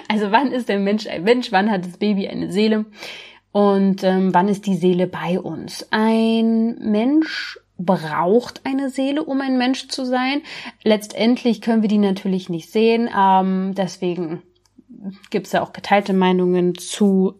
Also 0.09 0.31
wann 0.31 0.51
ist 0.51 0.69
der 0.69 0.79
Mensch 0.79 1.07
ein 1.07 1.23
Mensch? 1.23 1.51
Wann 1.51 1.71
hat 1.71 1.85
das 1.85 1.97
Baby 1.97 2.27
eine 2.27 2.51
Seele? 2.51 2.85
Und 3.51 4.03
ähm, 4.03 4.33
wann 4.33 4.47
ist 4.47 4.65
die 4.65 4.75
Seele 4.75 5.07
bei 5.07 5.39
uns? 5.39 5.87
Ein 5.91 6.79
Mensch 6.79 7.59
braucht 7.77 8.65
eine 8.65 8.89
Seele, 8.89 9.23
um 9.23 9.41
ein 9.41 9.57
Mensch 9.57 9.87
zu 9.87 10.05
sein. 10.05 10.41
Letztendlich 10.83 11.61
können 11.61 11.81
wir 11.81 11.89
die 11.89 11.97
natürlich 11.97 12.49
nicht 12.49 12.71
sehen. 12.71 13.09
Ähm, 13.15 13.73
deswegen 13.75 14.41
gibt 15.29 15.47
es 15.47 15.53
ja 15.53 15.61
auch 15.61 15.73
geteilte 15.73 16.13
Meinungen 16.13 16.75
zu. 16.75 17.35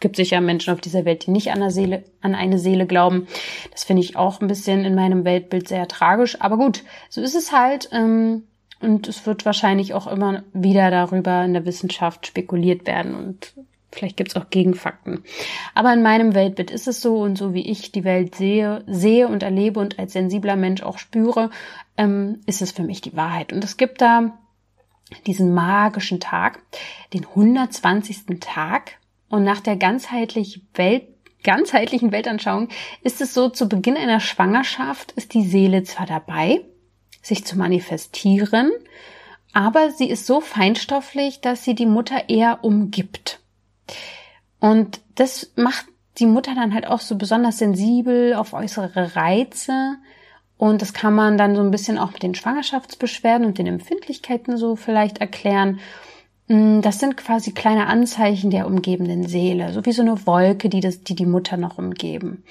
Gibt 0.00 0.16
sicher 0.16 0.40
Menschen 0.40 0.72
auf 0.72 0.80
dieser 0.80 1.04
Welt, 1.04 1.26
die 1.26 1.30
nicht 1.30 1.50
an, 1.50 1.62
eine 1.62 1.70
Seele, 1.70 2.04
an 2.20 2.34
eine 2.34 2.58
Seele 2.58 2.86
glauben. 2.86 3.28
Das 3.70 3.84
finde 3.84 4.02
ich 4.02 4.16
auch 4.16 4.40
ein 4.40 4.48
bisschen 4.48 4.84
in 4.84 4.94
meinem 4.94 5.24
Weltbild 5.24 5.68
sehr 5.68 5.88
tragisch. 5.88 6.40
Aber 6.40 6.56
gut, 6.56 6.84
so 7.08 7.20
ist 7.20 7.34
es 7.34 7.52
halt. 7.52 7.88
Ähm, 7.92 8.44
und 8.80 9.08
es 9.08 9.26
wird 9.26 9.44
wahrscheinlich 9.44 9.94
auch 9.94 10.06
immer 10.06 10.44
wieder 10.52 10.90
darüber 10.90 11.44
in 11.44 11.52
der 11.52 11.66
Wissenschaft 11.66 12.26
spekuliert 12.26 12.86
werden 12.86 13.14
und 13.14 13.52
vielleicht 13.90 14.16
gibt 14.16 14.30
es 14.30 14.36
auch 14.36 14.50
Gegenfakten. 14.50 15.24
Aber 15.74 15.92
in 15.92 16.02
meinem 16.02 16.34
Weltbild 16.34 16.70
ist 16.70 16.86
es 16.86 17.00
so 17.00 17.18
und 17.18 17.36
so 17.36 17.54
wie 17.54 17.68
ich 17.68 17.90
die 17.90 18.04
Welt 18.04 18.34
sehe, 18.34 18.84
sehe 18.86 19.26
und 19.26 19.42
erlebe 19.42 19.80
und 19.80 19.98
als 19.98 20.12
sensibler 20.12 20.56
Mensch 20.56 20.82
auch 20.82 20.98
spüre, 20.98 21.50
ähm, 21.96 22.40
ist 22.46 22.62
es 22.62 22.70
für 22.70 22.84
mich 22.84 23.00
die 23.00 23.16
Wahrheit. 23.16 23.52
Und 23.52 23.64
es 23.64 23.76
gibt 23.76 24.00
da 24.00 24.38
diesen 25.26 25.54
magischen 25.54 26.20
Tag, 26.20 26.60
den 27.12 27.24
120. 27.24 28.40
Tag. 28.40 28.97
Und 29.28 29.44
nach 29.44 29.60
der 29.60 29.76
ganzheitlich 29.76 30.62
Welt, 30.74 31.06
ganzheitlichen 31.44 32.12
Weltanschauung 32.12 32.68
ist 33.02 33.20
es 33.20 33.34
so, 33.34 33.48
zu 33.48 33.68
Beginn 33.68 33.96
einer 33.96 34.20
Schwangerschaft 34.20 35.12
ist 35.12 35.34
die 35.34 35.46
Seele 35.46 35.82
zwar 35.84 36.06
dabei, 36.06 36.60
sich 37.22 37.44
zu 37.44 37.56
manifestieren, 37.56 38.70
aber 39.52 39.90
sie 39.90 40.08
ist 40.08 40.26
so 40.26 40.40
feinstofflich, 40.40 41.40
dass 41.40 41.64
sie 41.64 41.74
die 41.74 41.86
Mutter 41.86 42.28
eher 42.28 42.62
umgibt. 42.62 43.40
Und 44.60 45.00
das 45.14 45.52
macht 45.56 45.86
die 46.18 46.26
Mutter 46.26 46.54
dann 46.54 46.74
halt 46.74 46.86
auch 46.86 47.00
so 47.00 47.16
besonders 47.16 47.58
sensibel 47.58 48.34
auf 48.34 48.52
äußere 48.52 49.16
Reize. 49.16 49.96
Und 50.56 50.82
das 50.82 50.92
kann 50.92 51.14
man 51.14 51.38
dann 51.38 51.54
so 51.54 51.62
ein 51.62 51.70
bisschen 51.70 51.98
auch 51.98 52.12
mit 52.12 52.22
den 52.22 52.34
Schwangerschaftsbeschwerden 52.34 53.46
und 53.46 53.58
den 53.58 53.68
Empfindlichkeiten 53.68 54.56
so 54.56 54.74
vielleicht 54.74 55.18
erklären. 55.18 55.78
Mm, 56.48 56.80
das 56.80 56.98
sind 56.98 57.16
quasi 57.16 57.52
kleine 57.52 57.86
Anzeichen 57.86 58.50
der 58.50 58.66
umgebenden 58.66 59.26
Seele, 59.28 59.72
so 59.72 59.84
wie 59.86 59.92
so 59.92 60.02
eine 60.02 60.26
Wolke, 60.26 60.68
die 60.68 60.80
das, 60.80 61.02
die, 61.02 61.14
die 61.14 61.26
Mutter 61.26 61.56
noch 61.56 61.78
umgeben. 61.78 62.44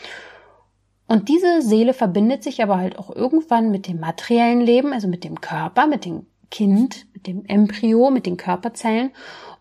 Und 1.07 1.29
diese 1.29 1.61
Seele 1.61 1.93
verbindet 1.93 2.43
sich 2.43 2.61
aber 2.61 2.77
halt 2.77 2.99
auch 2.99 3.13
irgendwann 3.13 3.71
mit 3.71 3.87
dem 3.87 3.99
materiellen 3.99 4.61
Leben, 4.61 4.93
also 4.93 5.07
mit 5.07 5.23
dem 5.23 5.41
Körper, 5.41 5.87
mit 5.87 6.05
dem 6.05 6.27
Kind, 6.51 7.07
mit 7.13 7.27
dem 7.27 7.45
Embryo, 7.45 8.11
mit 8.11 8.25
den 8.25 8.37
Körperzellen. 8.37 9.11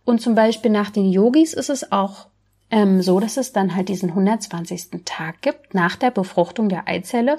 Und 0.04 0.20
zum 0.20 0.34
Beispiel 0.34 0.70
nach 0.70 0.90
den 0.90 1.10
Yogis 1.10 1.54
ist 1.54 1.70
es 1.70 1.92
auch 1.92 2.26
ähm, 2.70 3.00
so, 3.00 3.20
dass 3.20 3.36
es 3.36 3.52
dann 3.52 3.74
halt 3.74 3.88
diesen 3.88 4.10
120. 4.10 5.04
Tag 5.04 5.40
gibt, 5.40 5.72
nach 5.74 5.96
der 5.96 6.10
Befruchtung 6.10 6.68
der 6.68 6.88
Eizelle, 6.88 7.38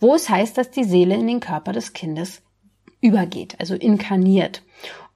wo 0.00 0.14
es 0.14 0.28
heißt, 0.28 0.58
dass 0.58 0.70
die 0.70 0.84
Seele 0.84 1.14
in 1.14 1.26
den 1.26 1.40
Körper 1.40 1.72
des 1.72 1.92
Kindes 1.92 2.42
übergeht, 3.00 3.56
also 3.60 3.74
inkarniert. 3.74 4.62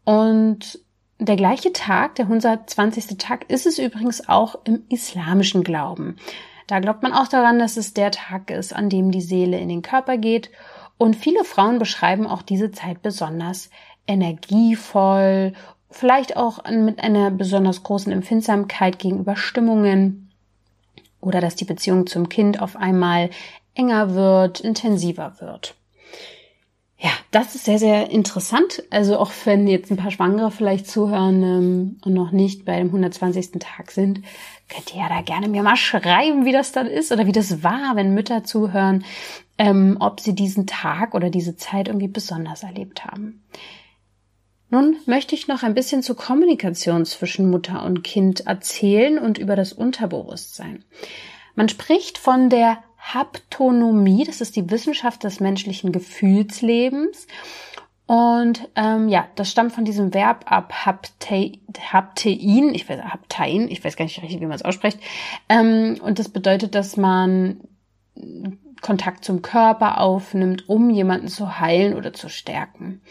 Und 0.05 0.81
der 1.19 1.37
gleiche 1.37 1.73
Tag, 1.73 2.15
der 2.15 2.27
120. 2.27 3.19
Tag, 3.19 3.51
ist 3.51 3.67
es 3.67 3.79
übrigens 3.79 4.29
auch 4.29 4.57
im 4.65 4.85
islamischen 4.89 5.65
Glauben. 5.65 6.17
Da 6.67 6.81
glaubt 6.81 7.03
man 7.03 7.13
auch 7.13 7.29
daran, 7.29 7.59
dass 7.59 7.77
es 7.77 7.95
der 7.95 8.11
Tag 8.11 8.51
ist, 8.51 8.75
an 8.75 8.89
dem 8.89 9.11
die 9.11 9.21
Seele 9.21 9.59
in 9.59 9.69
den 9.69 9.83
Körper 9.83 10.17
geht. 10.19 10.51
Und 10.97 11.17
viele 11.17 11.45
Frauen 11.45 11.79
beschreiben 11.79 12.27
auch 12.27 12.43
diese 12.43 12.71
Zeit 12.71 13.03
besonders 13.03 13.71
energievoll, 14.07 15.55
vielleicht 15.91 16.37
auch 16.37 16.65
mit 16.71 17.01
einer 17.01 17.31
besonders 17.31 17.83
großen 17.83 18.13
Empfindsamkeit 18.13 18.99
gegenüber 18.99 19.37
Stimmungen 19.37 20.31
oder 21.21 21.41
dass 21.41 21.57
die 21.57 21.65
Beziehung 21.65 22.07
zum 22.07 22.29
Kind 22.29 22.61
auf 22.61 22.77
einmal 22.77 23.31
enger 23.75 24.15
wird, 24.15 24.61
intensiver 24.61 25.41
wird. 25.41 25.75
Ja, 27.01 27.11
das 27.31 27.55
ist 27.55 27.65
sehr, 27.65 27.79
sehr 27.79 28.11
interessant. 28.11 28.83
Also 28.91 29.19
auch 29.19 29.31
wenn 29.45 29.69
jetzt 29.69 29.91
ein 29.91 29.97
paar 29.97 30.11
Schwangere 30.11 30.51
vielleicht 30.51 30.89
zuhören 30.89 31.43
ähm, 31.45 32.01
und 32.05 32.13
noch 32.13 32.33
nicht 32.33 32.65
bei 32.65 32.77
dem 32.77 32.89
120. 32.89 33.53
Tag 33.61 33.93
sind, 33.93 34.23
könnt 34.69 34.93
ihr 34.93 35.03
ja 35.03 35.09
da 35.09 35.23
gerne 35.23 35.49
mir 35.49 35.63
mal 35.63 35.77
schreiben, 35.77 36.45
wie 36.45 36.53
das 36.53 36.73
dann 36.73 36.89
ist 36.89 37.13
oder 37.13 37.27
wie 37.27 37.33
das 37.33 37.63
war, 37.63 37.95
wenn 37.95 38.15
Mütter 38.15 38.43
zuhören, 38.43 39.05
ähm, 39.59 39.97
ob 40.01 40.19
sie 40.19 40.35
diesen 40.35 40.67
Tag 40.67 41.15
oder 41.15 41.31
diese 41.31 41.57
Zeit 41.57 41.87
irgendwie 41.87 42.09
besonders 42.09 42.65
erlebt 42.65 43.05
haben. 43.05 43.45
Nun 44.69 44.97
möchte 45.07 45.37
ich 45.37 45.47
noch 45.47 45.63
ein 45.63 45.75
bisschen 45.75 46.03
zur 46.03 46.17
Kommunikation 46.17 47.07
zwischen 47.07 47.49
Mutter 47.49 47.85
und 47.85 48.03
Kind 48.03 48.47
erzählen 48.47 49.21
und 49.21 49.39
über 49.39 49.55
das 49.55 49.73
Unterbewusstsein. 49.73 50.85
Man 51.55 51.69
spricht 51.69 52.19
von 52.19 52.51
der 52.51 52.79
Haptonomie, 53.15 54.25
das 54.25 54.41
ist 54.41 54.57
die 54.57 54.71
Wissenschaft 54.71 55.25
des 55.25 55.41
menschlichen 55.41 55.93
Gefühlslebens. 55.93 57.27
Und 58.07 58.69
ähm, 58.75 59.09
ja, 59.09 59.29
das 59.35 59.51
stammt 59.51 59.73
von 59.73 59.85
diesem 59.85 60.15
Verb 60.15 60.51
ab, 60.51 60.73
Hapte, 60.87 61.53
Haptein, 61.79 62.75
ich 62.75 62.89
weiß, 62.89 63.03
Haptein, 63.03 63.69
ich 63.69 63.85
weiß 63.85 63.97
gar 63.97 64.07
nicht 64.07 64.23
richtig, 64.23 64.41
wie 64.41 64.47
man 64.47 64.57
es 64.57 64.65
ausspricht. 64.65 64.99
Ähm, 65.51 65.99
und 66.03 66.19
das 66.19 66.31
bedeutet, 66.31 66.75
dass 66.75 66.97
man 66.97 67.61
Kontakt 68.81 69.25
zum 69.25 69.43
Körper 69.43 70.01
aufnimmt, 70.01 70.69
um 70.69 70.89
jemanden 70.91 71.29
zu 71.29 71.61
heilen 71.61 71.95
oder 71.95 72.13
zu 72.13 72.29
stärken. 72.29 73.03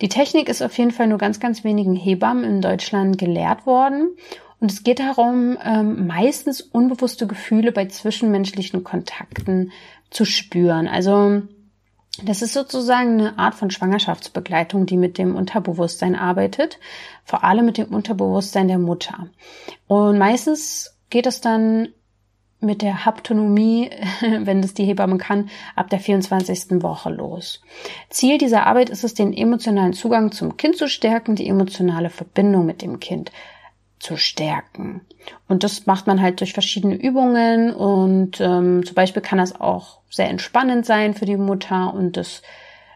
Die 0.00 0.08
Technik 0.08 0.48
ist 0.48 0.62
auf 0.62 0.76
jeden 0.78 0.90
Fall 0.90 1.06
nur 1.06 1.18
ganz, 1.18 1.40
ganz 1.40 1.64
wenigen 1.64 1.96
Hebammen 1.96 2.44
in 2.44 2.60
Deutschland 2.60 3.18
gelehrt 3.18 3.66
worden. 3.66 4.10
Und 4.60 4.72
es 4.72 4.82
geht 4.82 4.98
darum, 4.98 5.56
ähm, 5.62 6.06
meistens 6.06 6.60
unbewusste 6.60 7.26
Gefühle 7.26 7.72
bei 7.72 7.86
zwischenmenschlichen 7.86 8.82
Kontakten 8.82 9.72
zu 10.10 10.24
spüren. 10.24 10.88
Also 10.88 11.42
das 12.24 12.42
ist 12.42 12.54
sozusagen 12.54 13.20
eine 13.20 13.38
Art 13.38 13.54
von 13.54 13.70
Schwangerschaftsbegleitung, 13.70 14.86
die 14.86 14.96
mit 14.96 15.18
dem 15.18 15.36
Unterbewusstsein 15.36 16.16
arbeitet, 16.16 16.78
vor 17.24 17.44
allem 17.44 17.66
mit 17.66 17.78
dem 17.78 17.94
Unterbewusstsein 17.94 18.66
der 18.66 18.78
Mutter. 18.78 19.28
Und 19.86 20.18
meistens 20.18 20.96
geht 21.10 21.26
es 21.26 21.40
dann 21.40 21.88
mit 22.60 22.82
der 22.82 23.04
Haptonomie, 23.04 23.90
wenn 24.20 24.62
das 24.62 24.74
die 24.74 24.84
Hebamme 24.84 25.18
kann, 25.18 25.50
ab 25.76 25.90
der 25.90 26.00
24. 26.00 26.82
Woche 26.82 27.10
los. 27.10 27.62
Ziel 28.10 28.38
dieser 28.38 28.66
Arbeit 28.66 28.90
ist 28.90 29.04
es, 29.04 29.14
den 29.14 29.32
emotionalen 29.32 29.92
Zugang 29.92 30.32
zum 30.32 30.56
Kind 30.56 30.76
zu 30.76 30.88
stärken, 30.88 31.36
die 31.36 31.48
emotionale 31.48 32.10
Verbindung 32.10 32.66
mit 32.66 32.82
dem 32.82 32.98
Kind 32.98 33.30
zu 33.98 34.16
stärken. 34.16 35.02
Und 35.48 35.64
das 35.64 35.86
macht 35.86 36.06
man 36.06 36.22
halt 36.22 36.40
durch 36.40 36.52
verschiedene 36.52 36.94
Übungen 36.94 37.72
und 37.74 38.40
ähm, 38.40 38.84
zum 38.84 38.94
Beispiel 38.94 39.22
kann 39.22 39.38
das 39.38 39.60
auch 39.60 39.98
sehr 40.10 40.28
entspannend 40.28 40.86
sein 40.86 41.14
für 41.14 41.26
die 41.26 41.36
Mutter 41.36 41.92
und 41.92 42.16
das 42.16 42.42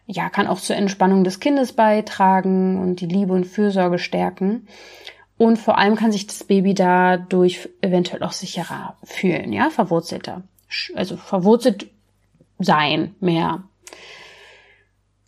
ja 0.06 0.28
kann 0.30 0.46
auch 0.46 0.60
zur 0.60 0.76
Entspannung 0.76 1.24
des 1.24 1.40
Kindes 1.40 1.72
beitragen 1.72 2.80
und 2.80 3.00
die 3.00 3.06
Liebe 3.06 3.32
und 3.32 3.46
Fürsorge 3.46 3.98
stärken. 3.98 4.66
Und 5.38 5.56
vor 5.56 5.78
allem 5.78 5.96
kann 5.96 6.12
sich 6.12 6.26
das 6.26 6.44
Baby 6.44 6.74
dadurch 6.74 7.68
eventuell 7.80 8.22
auch 8.22 8.32
sicherer 8.32 8.96
fühlen, 9.02 9.52
ja, 9.52 9.70
verwurzelter. 9.70 10.42
Also 10.94 11.16
verwurzelt 11.16 11.90
sein 12.58 13.14
mehr. 13.20 13.64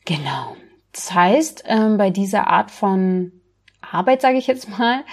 Genau. 0.04 0.56
Das 0.92 1.12
heißt, 1.12 1.64
ähm, 1.66 1.98
bei 1.98 2.10
dieser 2.10 2.46
Art 2.46 2.70
von 2.70 3.32
Arbeit, 3.80 4.20
sage 4.22 4.38
ich 4.38 4.46
jetzt 4.46 4.68
mal, 4.78 5.04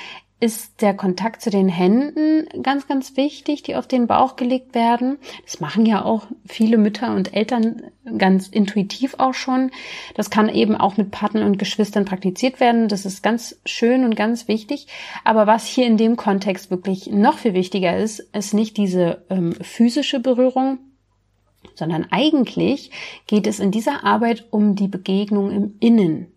ist 0.42 0.82
der 0.82 0.96
Kontakt 0.96 1.44
zu 1.44 1.52
den 1.52 1.70
Händen 1.70 2.48
ganz, 2.64 2.88
ganz 2.88 3.16
wichtig, 3.16 3.62
die 3.62 3.76
auf 3.76 3.88
den 3.88 4.08
Bauch 4.08 4.36
gelegt 4.36 4.74
werden. 4.74 5.20
Das 5.46 5.60
machen 5.60 5.86
ja 5.86 6.04
auch 6.04 6.26
viele 6.48 6.80
Mütter 6.80 7.14
und 7.14 7.36
Eltern 7.36 7.84
ganz 8.18 8.48
intuitiv 8.48 9.14
auch 9.20 9.36
schon. 9.36 9.70
Das 10.16 10.32
kann 10.32 10.50
eben 10.50 10.76
auch 10.76 10.98
mit 10.98 11.12
Partnern 11.12 11.44
und 11.44 11.60
Geschwistern 11.60 12.06
praktiziert 12.06 12.60
werden. 12.60 12.88
Das 12.88 13.06
ist 13.06 13.22
ganz 13.22 13.62
schön 13.68 14.04
und 14.04 14.16
ganz 14.16 14.48
wichtig. 14.48 14.88
Aber 15.24 15.46
was 15.46 15.68
hier 15.68 15.86
in 15.86 15.98
dem 15.98 16.16
Kontext 16.16 16.72
wirklich 16.72 17.06
noch 17.06 17.38
viel 17.38 17.54
wichtiger 17.54 17.96
ist, 17.96 18.20
ist 18.34 18.56
nicht 18.56 18.78
diese 18.78 19.24
ähm, 19.30 19.54
physische 19.62 20.20
Berührung, 20.20 20.80
sondern 21.76 22.08
eigentlich 22.10 22.90
geht 23.28 23.46
es 23.46 23.60
in 23.60 23.70
dieser 23.70 24.04
Arbeit 24.04 24.48
um 24.50 24.76
die 24.76 24.88
Begegnung 24.88 25.52
im 25.52 25.76
Innen. 25.80 26.32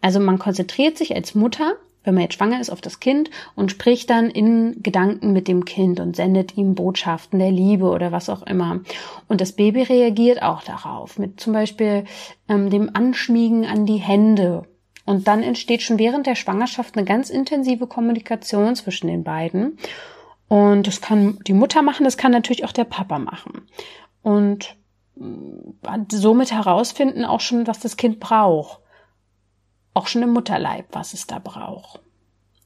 Also 0.00 0.20
man 0.20 0.38
konzentriert 0.38 0.96
sich 0.96 1.16
als 1.16 1.34
Mutter 1.34 1.74
wenn 2.08 2.14
man 2.14 2.22
jetzt 2.22 2.34
schwanger 2.34 2.58
ist, 2.58 2.70
auf 2.70 2.80
das 2.80 3.00
Kind 3.00 3.28
und 3.54 3.70
spricht 3.70 4.08
dann 4.08 4.30
in 4.30 4.82
Gedanken 4.82 5.34
mit 5.34 5.46
dem 5.46 5.66
Kind 5.66 6.00
und 6.00 6.16
sendet 6.16 6.56
ihm 6.56 6.74
Botschaften 6.74 7.38
der 7.38 7.52
Liebe 7.52 7.84
oder 7.84 8.12
was 8.12 8.30
auch 8.30 8.42
immer. 8.46 8.80
Und 9.28 9.42
das 9.42 9.52
Baby 9.52 9.82
reagiert 9.82 10.42
auch 10.42 10.62
darauf 10.62 11.18
mit 11.18 11.38
zum 11.38 11.52
Beispiel 11.52 12.04
ähm, 12.48 12.70
dem 12.70 12.90
Anschmiegen 12.94 13.66
an 13.66 13.84
die 13.84 13.98
Hände. 13.98 14.62
Und 15.04 15.28
dann 15.28 15.42
entsteht 15.42 15.82
schon 15.82 15.98
während 15.98 16.26
der 16.26 16.34
Schwangerschaft 16.34 16.96
eine 16.96 17.04
ganz 17.04 17.28
intensive 17.28 17.86
Kommunikation 17.86 18.74
zwischen 18.74 19.08
den 19.08 19.22
beiden. 19.22 19.76
Und 20.48 20.86
das 20.86 21.02
kann 21.02 21.38
die 21.46 21.52
Mutter 21.52 21.82
machen, 21.82 22.04
das 22.04 22.16
kann 22.16 22.32
natürlich 22.32 22.64
auch 22.64 22.72
der 22.72 22.84
Papa 22.84 23.18
machen. 23.18 23.68
Und 24.22 24.76
äh, 25.20 25.98
somit 26.10 26.52
herausfinden 26.52 27.26
auch 27.26 27.40
schon, 27.40 27.66
was 27.66 27.80
das 27.80 27.98
Kind 27.98 28.18
braucht 28.18 28.80
auch 29.98 30.06
schon 30.06 30.22
im 30.22 30.32
Mutterleib, 30.32 30.86
was 30.92 31.12
es 31.12 31.26
da 31.26 31.38
braucht. 31.38 32.00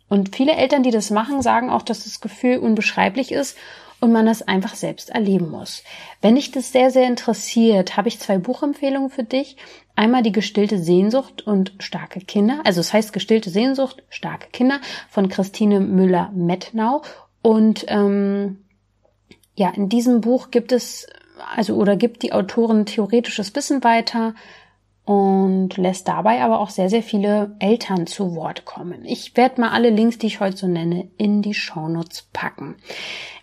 Und 0.09 0.37
viele 0.37 0.53
Eltern, 0.53 0.83
die 0.83 0.91
das 0.91 1.11
machen, 1.11 1.41
sagen 1.41 1.71
auch, 1.71 1.83
dass 1.83 2.05
das 2.05 2.21
Gefühl 2.21 2.59
unbeschreiblich 2.59 3.33
ist 3.33 3.57
und 3.99 4.13
man 4.13 4.27
das 4.27 4.43
einfach 4.43 4.75
selbst 4.75 5.09
erleben 5.09 5.51
muss. 5.51 5.85
Wenn 6.21 6.35
dich 6.35 6.51
das 6.51 6.71
sehr, 6.71 6.91
sehr 6.91 7.07
interessiert, 7.07 7.97
habe 7.97 8.09
ich 8.09 8.21
zwei 8.21 8.37
Buchempfehlungen 8.37 9.09
für 9.09 9.25
dich. 9.25 9.57
Einmal 9.97 10.23
die 10.23 10.33
gestillte 10.33 10.79
Sehnsucht 10.79 11.47
und 11.47 11.73
starke 11.79 12.21
Kinder. 12.21 12.61
Also 12.65 12.81
es 12.81 12.93
heißt 12.93 13.13
gestillte 13.13 13.49
Sehnsucht, 13.49 14.03
starke 14.11 14.49
Kinder 14.51 14.81
von 15.09 15.29
Christine 15.29 15.81
Müller-Mettnau. 15.81 17.03
Und 17.41 17.87
ähm, 17.89 18.65
ja, 19.55 19.71
in 19.71 19.89
diesem 19.89 20.21
Buch 20.21 20.51
gibt 20.51 20.73
es, 20.73 21.07
also 21.57 21.77
oder 21.77 21.97
gibt 21.97 22.23
die 22.23 22.33
Autorin 22.33 22.87
theoretisches 22.87 23.55
Wissen 23.55 23.83
weiter, 23.83 24.35
und 25.05 25.77
lässt 25.77 26.07
dabei 26.07 26.43
aber 26.43 26.61
auch 26.61 26.71
sehr, 26.71 26.89
sehr 26.89 27.03
viele 27.03 27.57
Eltern 27.59 28.07
zu 28.07 28.37
Wort 28.37 28.65
kommen. 28.65 29.05
Ich 29.05 29.37
werde 29.37 29.61
mal 29.61 29.71
alle 29.71 29.91
Links, 29.91 30.19
die 30.19 30.29
ich 30.29 30.41
heute 30.41 30.57
so 30.57 30.69
nenne, 30.69 31.09
in 31.17 31.43
die 31.43 31.55
Shownotes 31.55 32.29
packen. 32.33 32.77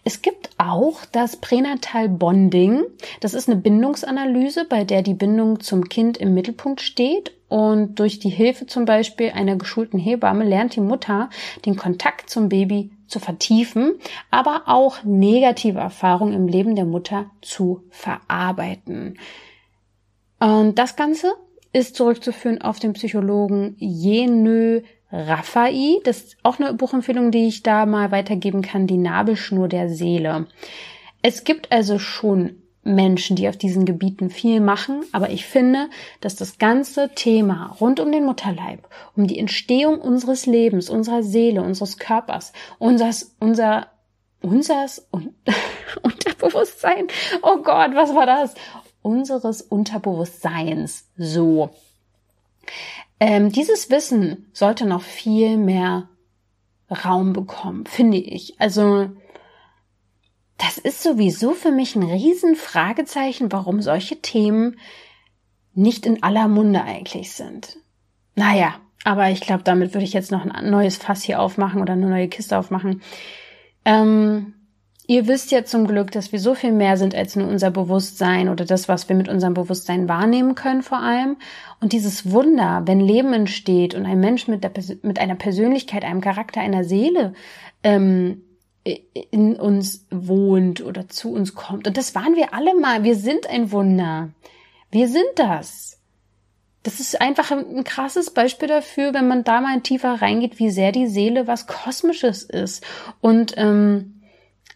Es 0.05 0.21
gibt 0.21 0.49
auch 0.57 1.03
das 1.11 1.35
Pränatal 1.37 2.07
Bonding. 2.07 2.83
Das 3.19 3.33
ist 3.33 3.49
eine 3.49 3.59
Bindungsanalyse, 3.59 4.65
bei 4.65 4.85
der 4.85 5.01
die 5.01 5.13
Bindung 5.13 5.59
zum 5.59 5.89
Kind 5.89 6.17
im 6.17 6.33
Mittelpunkt 6.33 6.79
steht. 6.79 7.33
Und 7.49 7.99
durch 7.99 8.19
die 8.19 8.29
Hilfe 8.29 8.65
zum 8.65 8.85
Beispiel 8.85 9.31
einer 9.31 9.55
geschulten 9.55 9.99
Hebamme 9.99 10.45
lernt 10.45 10.75
die 10.75 10.81
Mutter 10.81 11.29
den 11.65 11.75
Kontakt 11.75 12.29
zum 12.29 12.47
Baby 12.47 12.91
zu 13.07 13.19
vertiefen, 13.19 13.95
aber 14.29 14.63
auch 14.67 15.03
negative 15.03 15.79
Erfahrungen 15.79 16.33
im 16.33 16.47
Leben 16.47 16.75
der 16.75 16.85
Mutter 16.85 17.25
zu 17.41 17.83
verarbeiten. 17.89 19.17
Und 20.39 20.79
das 20.79 20.95
Ganze 20.95 21.33
ist 21.73 21.95
zurückzuführen 21.95 22.61
auf 22.61 22.79
den 22.79 22.93
Psychologen 22.93 23.75
Jenö 23.77 24.81
Rafai. 25.11 25.99
Das 26.03 26.17
ist 26.17 26.37
auch 26.43 26.59
eine 26.59 26.73
Buchempfehlung, 26.73 27.31
die 27.31 27.47
ich 27.47 27.63
da 27.63 27.85
mal 27.85 28.11
weitergeben 28.11 28.61
kann, 28.61 28.87
die 28.87 28.97
Nabelschnur 28.97 29.67
der 29.67 29.89
Seele. 29.89 30.47
Es 31.21 31.43
gibt 31.43 31.71
also 31.71 31.99
schon 31.99 32.61
Menschen, 32.83 33.35
die 33.35 33.49
auf 33.49 33.57
diesen 33.57 33.85
Gebieten 33.85 34.29
viel 34.29 34.61
machen, 34.61 35.03
aber 35.11 35.29
ich 35.29 35.45
finde, 35.45 35.89
dass 36.21 36.35
das 36.35 36.57
ganze 36.57 37.09
Thema 37.13 37.75
rund 37.79 37.99
um 37.99 38.11
den 38.11 38.25
Mutterleib, 38.25 38.87
um 39.15 39.27
die 39.27 39.37
Entstehung 39.37 39.99
unseres 39.99 40.45
Lebens, 40.45 40.89
unserer 40.89 41.21
Seele, 41.21 41.61
unseres 41.61 41.97
Körpers, 41.97 42.53
unseres, 42.77 43.35
unser, 43.39 43.87
unseres 44.41 45.07
un 45.11 45.35
Unterbewusstsein, 46.03 47.07
oh 47.41 47.57
Gott, 47.57 47.93
was 47.95 48.15
war 48.15 48.25
das? 48.25 48.53
Unseres 49.09 49.63
Unterbewusstseins 49.63 51.09
so. 51.17 51.71
Ähm, 53.19 53.51
dieses 53.51 53.89
Wissen 53.89 54.45
sollte 54.53 54.85
noch 54.85 55.01
viel 55.01 55.57
mehr 55.57 56.07
Raum 56.91 57.33
bekommen, 57.33 57.87
finde 57.87 58.17
ich. 58.17 58.61
Also 58.61 59.09
das 60.57 60.77
ist 60.77 61.01
sowieso 61.01 61.53
für 61.53 61.71
mich 61.71 61.95
ein 61.95 62.03
Riesenfragezeichen, 62.03 63.51
warum 63.51 63.81
solche 63.81 64.21
Themen 64.21 64.79
nicht 65.73 66.05
in 66.05 66.21
aller 66.21 66.47
Munde 66.47 66.83
eigentlich 66.83 67.31
sind. 67.31 67.77
Naja, 68.35 68.75
aber 69.03 69.31
ich 69.31 69.41
glaube, 69.41 69.63
damit 69.63 69.93
würde 69.95 70.03
ich 70.03 70.13
jetzt 70.13 70.31
noch 70.31 70.45
ein 70.45 70.69
neues 70.69 70.97
Fass 70.97 71.23
hier 71.23 71.41
aufmachen 71.41 71.81
oder 71.81 71.93
eine 71.93 72.09
neue 72.09 72.27
Kiste 72.27 72.57
aufmachen. 72.59 73.01
Ähm, 73.85 74.53
Ihr 75.09 75.25
wisst 75.25 75.49
ja 75.49 75.65
zum 75.65 75.87
Glück, 75.87 76.11
dass 76.11 76.31
wir 76.31 76.39
so 76.39 76.53
viel 76.53 76.71
mehr 76.71 76.95
sind 76.95 77.15
als 77.15 77.35
nur 77.35 77.47
unser 77.47 77.71
Bewusstsein 77.71 78.47
oder 78.47 78.63
das, 78.63 78.87
was 78.87 79.09
wir 79.09 79.15
mit 79.15 79.27
unserem 79.27 79.55
Bewusstsein 79.55 80.07
wahrnehmen 80.07 80.53
können 80.53 80.83
vor 80.83 80.99
allem. 80.99 81.37
Und 81.81 81.93
dieses 81.93 82.29
Wunder, 82.29 82.83
wenn 82.85 82.99
Leben 82.99 83.33
entsteht 83.33 83.95
und 83.95 84.05
ein 84.05 84.19
Mensch 84.19 84.47
mit, 84.47 84.63
der, 84.63 84.71
mit 85.01 85.17
einer 85.17 85.33
Persönlichkeit, 85.33 86.05
einem 86.05 86.21
Charakter, 86.21 86.61
einer 86.61 86.83
Seele 86.83 87.33
ähm, 87.81 88.43
in 88.83 89.55
uns 89.55 90.05
wohnt 90.11 90.85
oder 90.85 91.09
zu 91.09 91.33
uns 91.33 91.55
kommt. 91.55 91.87
Und 91.87 91.97
das 91.97 92.13
waren 92.13 92.35
wir 92.35 92.53
alle 92.53 92.75
mal. 92.75 93.03
Wir 93.03 93.15
sind 93.15 93.49
ein 93.49 93.71
Wunder. 93.71 94.29
Wir 94.91 95.07
sind 95.07 95.25
das. 95.37 95.99
Das 96.83 96.99
ist 96.99 97.19
einfach 97.19 97.49
ein 97.49 97.83
krasses 97.83 98.29
Beispiel 98.29 98.67
dafür, 98.67 99.15
wenn 99.15 99.27
man 99.27 99.43
da 99.43 99.59
mal 99.59 99.81
tiefer 99.81 100.21
reingeht, 100.21 100.59
wie 100.59 100.69
sehr 100.69 100.91
die 100.91 101.07
Seele 101.07 101.47
was 101.47 101.65
Kosmisches 101.65 102.43
ist. 102.43 102.85
Und 103.21 103.55
ähm, 103.57 104.18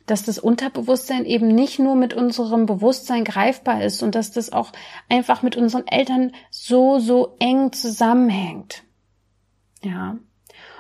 dass 0.05 0.23
das 0.23 0.39
Unterbewusstsein 0.39 1.25
eben 1.25 1.47
nicht 1.47 1.79
nur 1.79 1.95
mit 1.95 2.13
unserem 2.13 2.65
Bewusstsein 2.65 3.23
greifbar 3.23 3.83
ist 3.83 4.03
und 4.03 4.15
dass 4.15 4.31
das 4.31 4.51
auch 4.51 4.71
einfach 5.09 5.41
mit 5.41 5.55
unseren 5.55 5.87
Eltern 5.87 6.33
so, 6.51 6.99
so 6.99 7.35
eng 7.39 7.71
zusammenhängt. 7.71 8.83
Ja. 9.81 10.17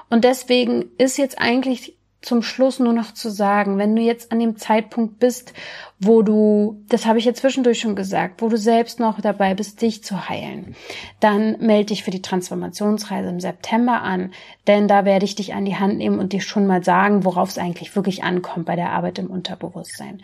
Und 0.09 0.23
deswegen 0.23 0.91
ist 0.97 1.17
jetzt 1.17 1.39
eigentlich 1.39 1.97
zum 2.23 2.41
Schluss 2.41 2.79
nur 2.79 2.93
noch 2.93 3.13
zu 3.13 3.29
sagen, 3.29 3.77
wenn 3.77 3.95
du 3.95 4.01
jetzt 4.01 4.31
an 4.31 4.39
dem 4.39 4.55
Zeitpunkt 4.55 5.19
bist, 5.19 5.53
wo 5.99 6.21
du, 6.21 6.81
das 6.87 7.05
habe 7.05 7.19
ich 7.19 7.25
ja 7.25 7.33
zwischendurch 7.33 7.81
schon 7.81 7.95
gesagt, 7.95 8.41
wo 8.41 8.49
du 8.49 8.57
selbst 8.57 8.99
noch 8.99 9.19
dabei 9.19 9.53
bist, 9.53 9.81
dich 9.81 10.03
zu 10.03 10.29
heilen, 10.29 10.75
dann 11.19 11.57
melde 11.59 11.87
dich 11.87 12.03
für 12.03 12.11
die 12.11 12.21
Transformationsreise 12.21 13.29
im 13.29 13.39
September 13.39 14.01
an, 14.01 14.31
denn 14.67 14.87
da 14.87 15.05
werde 15.05 15.25
ich 15.25 15.35
dich 15.35 15.53
an 15.53 15.65
die 15.65 15.75
Hand 15.75 15.97
nehmen 15.97 16.19
und 16.19 16.33
dir 16.33 16.41
schon 16.41 16.65
mal 16.65 16.83
sagen, 16.83 17.25
worauf 17.25 17.49
es 17.49 17.57
eigentlich 17.57 17.95
wirklich 17.95 18.23
ankommt 18.23 18.65
bei 18.65 18.75
der 18.75 18.91
Arbeit 18.91 19.19
im 19.19 19.27
Unterbewusstsein. 19.27 20.21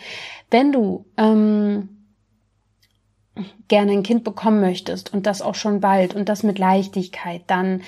Wenn 0.49 0.71
du 0.71 1.05
ähm, 1.17 1.89
gerne 3.67 3.91
ein 3.91 4.03
Kind 4.03 4.23
bekommen 4.23 4.61
möchtest 4.61 5.13
und 5.13 5.25
das 5.25 5.41
auch 5.41 5.55
schon 5.55 5.81
bald 5.81 6.15
und 6.15 6.29
das 6.29 6.43
mit 6.43 6.59
Leichtigkeit, 6.59 7.41
dann 7.47 7.81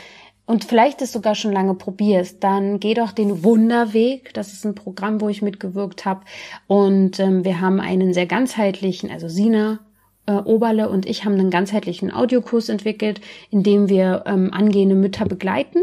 und 0.51 0.65
vielleicht 0.65 1.01
es 1.01 1.13
sogar 1.13 1.33
schon 1.33 1.53
lange 1.53 1.75
probierst, 1.75 2.43
dann 2.43 2.81
geh 2.81 2.93
doch 2.93 3.13
den 3.13 3.41
Wunderweg. 3.45 4.33
Das 4.33 4.51
ist 4.51 4.65
ein 4.65 4.75
Programm, 4.75 5.21
wo 5.21 5.29
ich 5.29 5.41
mitgewirkt 5.41 6.03
habe. 6.03 6.25
Und 6.67 7.21
ähm, 7.21 7.45
wir 7.45 7.61
haben 7.61 7.79
einen 7.79 8.13
sehr 8.13 8.25
ganzheitlichen, 8.25 9.09
also 9.09 9.29
Sina 9.29 9.79
äh, 10.25 10.33
Oberle 10.33 10.89
und 10.89 11.05
ich 11.05 11.23
haben 11.23 11.35
einen 11.35 11.51
ganzheitlichen 11.51 12.11
Audiokurs 12.11 12.67
entwickelt, 12.67 13.21
in 13.49 13.63
dem 13.63 13.87
wir 13.87 14.23
ähm, 14.25 14.51
angehende 14.53 14.95
Mütter 14.95 15.25
begleiten 15.25 15.79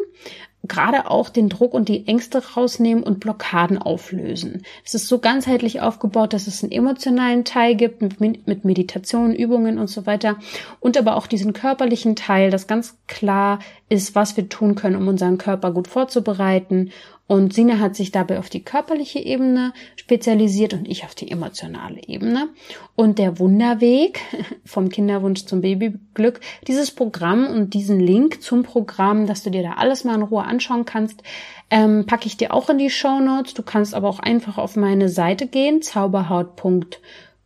gerade 0.65 1.11
auch 1.11 1.29
den 1.29 1.49
Druck 1.49 1.73
und 1.73 1.89
die 1.89 2.07
Ängste 2.07 2.43
rausnehmen 2.55 3.05
und 3.05 3.21
Blockaden 3.21 3.79
auflösen. 3.79 4.63
Es 4.85 4.95
ist 4.95 5.07
so 5.07 5.19
ganzheitlich 5.19 5.81
aufgebaut, 5.81 6.33
dass 6.33 6.47
es 6.47 6.63
einen 6.63 6.73
emotionalen 6.73 7.45
Teil 7.45 7.77
gibt 7.77 8.03
mit, 8.03 8.21
mit 8.21 8.65
Meditation, 8.65 9.35
Übungen 9.35 9.79
und 9.79 9.89
so 9.89 10.05
weiter 10.07 10.37
und 10.81 10.97
aber 10.97 11.17
auch 11.17 11.27
diesen 11.27 11.53
körperlichen 11.53 12.17
Teil, 12.17 12.51
das 12.51 12.67
ganz 12.67 12.97
klar 13.07 13.61
ist, 13.89 14.15
was 14.15 14.37
wir 14.37 14.49
tun 14.49 14.75
können, 14.75 14.97
um 14.97 15.09
unseren 15.09 15.39
Körper 15.39 15.71
gut 15.71 15.89
vorzubereiten 15.89 16.91
und 17.29 17.55
Sina 17.55 17.79
hat 17.79 17.95
sich 17.95 18.11
dabei 18.11 18.41
auf 18.41 18.49
die 18.49 18.65
körperliche 18.65 19.21
Ebene 19.21 19.73
spezialisiert 19.95 20.75
und 20.75 20.89
ich 20.89 21.05
auf 21.05 21.15
die 21.15 21.31
emotionale 21.31 22.01
Ebene. 22.09 22.49
Und 22.97 23.21
der 23.21 23.39
Wunderweg 23.39 24.21
vom 24.65 24.89
Kinderwunsch 24.89 25.45
zum 25.45 25.61
Babyglück, 25.61 26.41
dieses 26.67 26.91
Programm 26.91 27.47
und 27.47 27.75
diesen 27.75 28.01
Link 28.01 28.43
zum 28.43 28.65
Programm, 28.65 29.27
dass 29.27 29.45
du 29.45 29.51
dir 29.51 29.63
da 29.63 29.75
alles 29.75 30.03
mal 30.03 30.17
in 30.17 30.23
Ruhe 30.23 30.43
anschauen 30.43 30.85
kannst, 30.85 31.23
ähm, 31.71 32.07
packe 32.07 32.27
ich 32.27 32.37
dir 32.37 32.53
auch 32.53 32.69
in 32.71 32.79
die 32.79 32.91
Show 32.91 33.21
Notes. 33.21 33.55
Du 33.55 33.63
kannst 33.63 33.95
aber 33.95 34.09
auch 34.09 34.19
einfach 34.19 34.59
auf 34.59 34.75
meine 34.75 35.09
Seite 35.09 35.47
gehen, 35.47 35.83
zauberhaut.com 35.83 36.87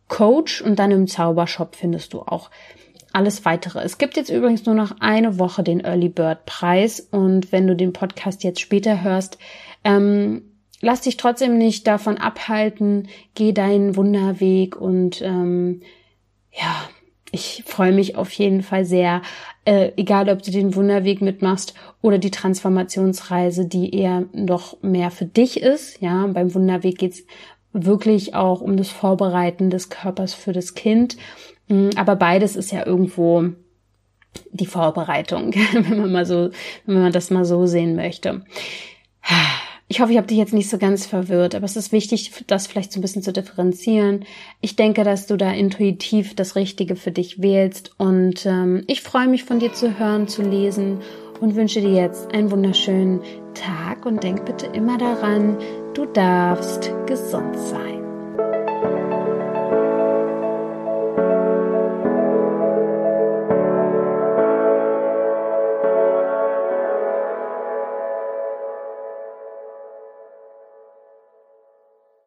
Coach 0.07 0.61
und 0.61 0.77
dann 0.77 0.91
im 0.91 1.07
Zaubershop 1.07 1.75
findest 1.75 2.13
du 2.13 2.21
auch 2.21 2.51
alles 3.13 3.45
weitere. 3.45 3.79
Es 3.79 3.97
gibt 3.97 4.15
jetzt 4.15 4.29
übrigens 4.29 4.65
nur 4.65 4.75
noch 4.75 4.99
eine 4.99 5.39
Woche 5.39 5.63
den 5.63 5.79
Early 5.79 6.09
Bird 6.09 6.45
Preis 6.45 6.99
und 6.99 7.51
wenn 7.51 7.65
du 7.65 7.75
den 7.75 7.93
Podcast 7.93 8.43
jetzt 8.43 8.59
später 8.59 9.01
hörst, 9.01 9.37
ähm, 9.83 10.41
lass 10.81 11.01
dich 11.01 11.17
trotzdem 11.17 11.57
nicht 11.57 11.87
davon 11.87 12.17
abhalten, 12.17 13.07
geh 13.35 13.53
deinen 13.53 13.95
Wunderweg 13.95 14.75
und 14.75 15.21
ähm, 15.21 15.81
ja, 16.51 16.89
ich 17.31 17.63
freue 17.65 17.91
mich 17.91 18.15
auf 18.15 18.31
jeden 18.31 18.61
Fall 18.61 18.85
sehr, 18.85 19.23
äh, 19.65 19.91
egal 19.97 20.29
ob 20.29 20.43
du 20.43 20.51
den 20.51 20.75
Wunderweg 20.75 21.19
mitmachst 21.19 21.73
oder 22.01 22.19
die 22.19 22.29
Transformationsreise, 22.29 23.65
die 23.65 23.95
eher 23.95 24.25
noch 24.33 24.77
mehr 24.83 25.09
für 25.09 25.25
dich 25.25 25.59
ist. 25.59 25.99
Ja, 25.99 26.27
beim 26.27 26.53
Wunderweg 26.53 26.99
geht's 26.99 27.23
wirklich 27.71 28.35
auch 28.35 28.61
um 28.61 28.77
das 28.77 28.89
Vorbereiten 28.89 29.71
des 29.71 29.89
Körpers 29.89 30.35
für 30.35 30.53
das 30.53 30.75
Kind. 30.75 31.17
Mm, 31.69 31.89
aber 31.95 32.15
beides 32.15 32.55
ist 32.55 32.71
ja 32.71 32.85
irgendwo 32.85 33.45
die 34.51 34.67
Vorbereitung, 34.67 35.53
wenn 35.73 36.01
man 36.01 36.11
mal 36.11 36.27
so, 36.27 36.51
wenn 36.85 37.01
man 37.01 37.11
das 37.11 37.31
mal 37.31 37.45
so 37.45 37.65
sehen 37.65 37.95
möchte. 37.95 38.43
Ich 39.93 40.01
hoffe, 40.01 40.11
ich 40.11 40.17
habe 40.17 40.25
dich 40.25 40.39
jetzt 40.39 40.55
nicht 40.55 40.71
so 40.71 40.79
ganz 40.79 41.05
verwirrt, 41.05 41.53
aber 41.53 41.65
es 41.65 41.75
ist 41.75 41.91
wichtig, 41.91 42.31
das 42.47 42.65
vielleicht 42.65 42.91
so 42.91 42.97
ein 42.97 43.03
bisschen 43.03 43.21
zu 43.21 43.31
differenzieren. 43.31 44.25
Ich 44.59 44.75
denke, 44.75 45.03
dass 45.03 45.27
du 45.27 45.37
da 45.37 45.51
intuitiv 45.51 46.35
das 46.35 46.55
Richtige 46.55 46.95
für 46.95 47.11
dich 47.11 47.43
wählst 47.43 47.91
und 47.99 48.43
ähm, 48.47 48.83
ich 48.87 49.03
freue 49.03 49.27
mich 49.27 49.43
von 49.43 49.59
dir 49.59 49.71
zu 49.71 49.99
hören, 49.99 50.27
zu 50.27 50.41
lesen 50.41 50.97
und 51.41 51.55
wünsche 51.55 51.79
dir 51.79 51.93
jetzt 51.93 52.33
einen 52.33 52.49
wunderschönen 52.49 53.21
Tag 53.53 54.07
und 54.07 54.23
denk 54.23 54.45
bitte 54.45 54.65
immer 54.65 54.97
daran, 54.97 55.59
du 55.93 56.07
darfst 56.07 56.91
gesund 57.05 57.55
sein. 57.55 58.02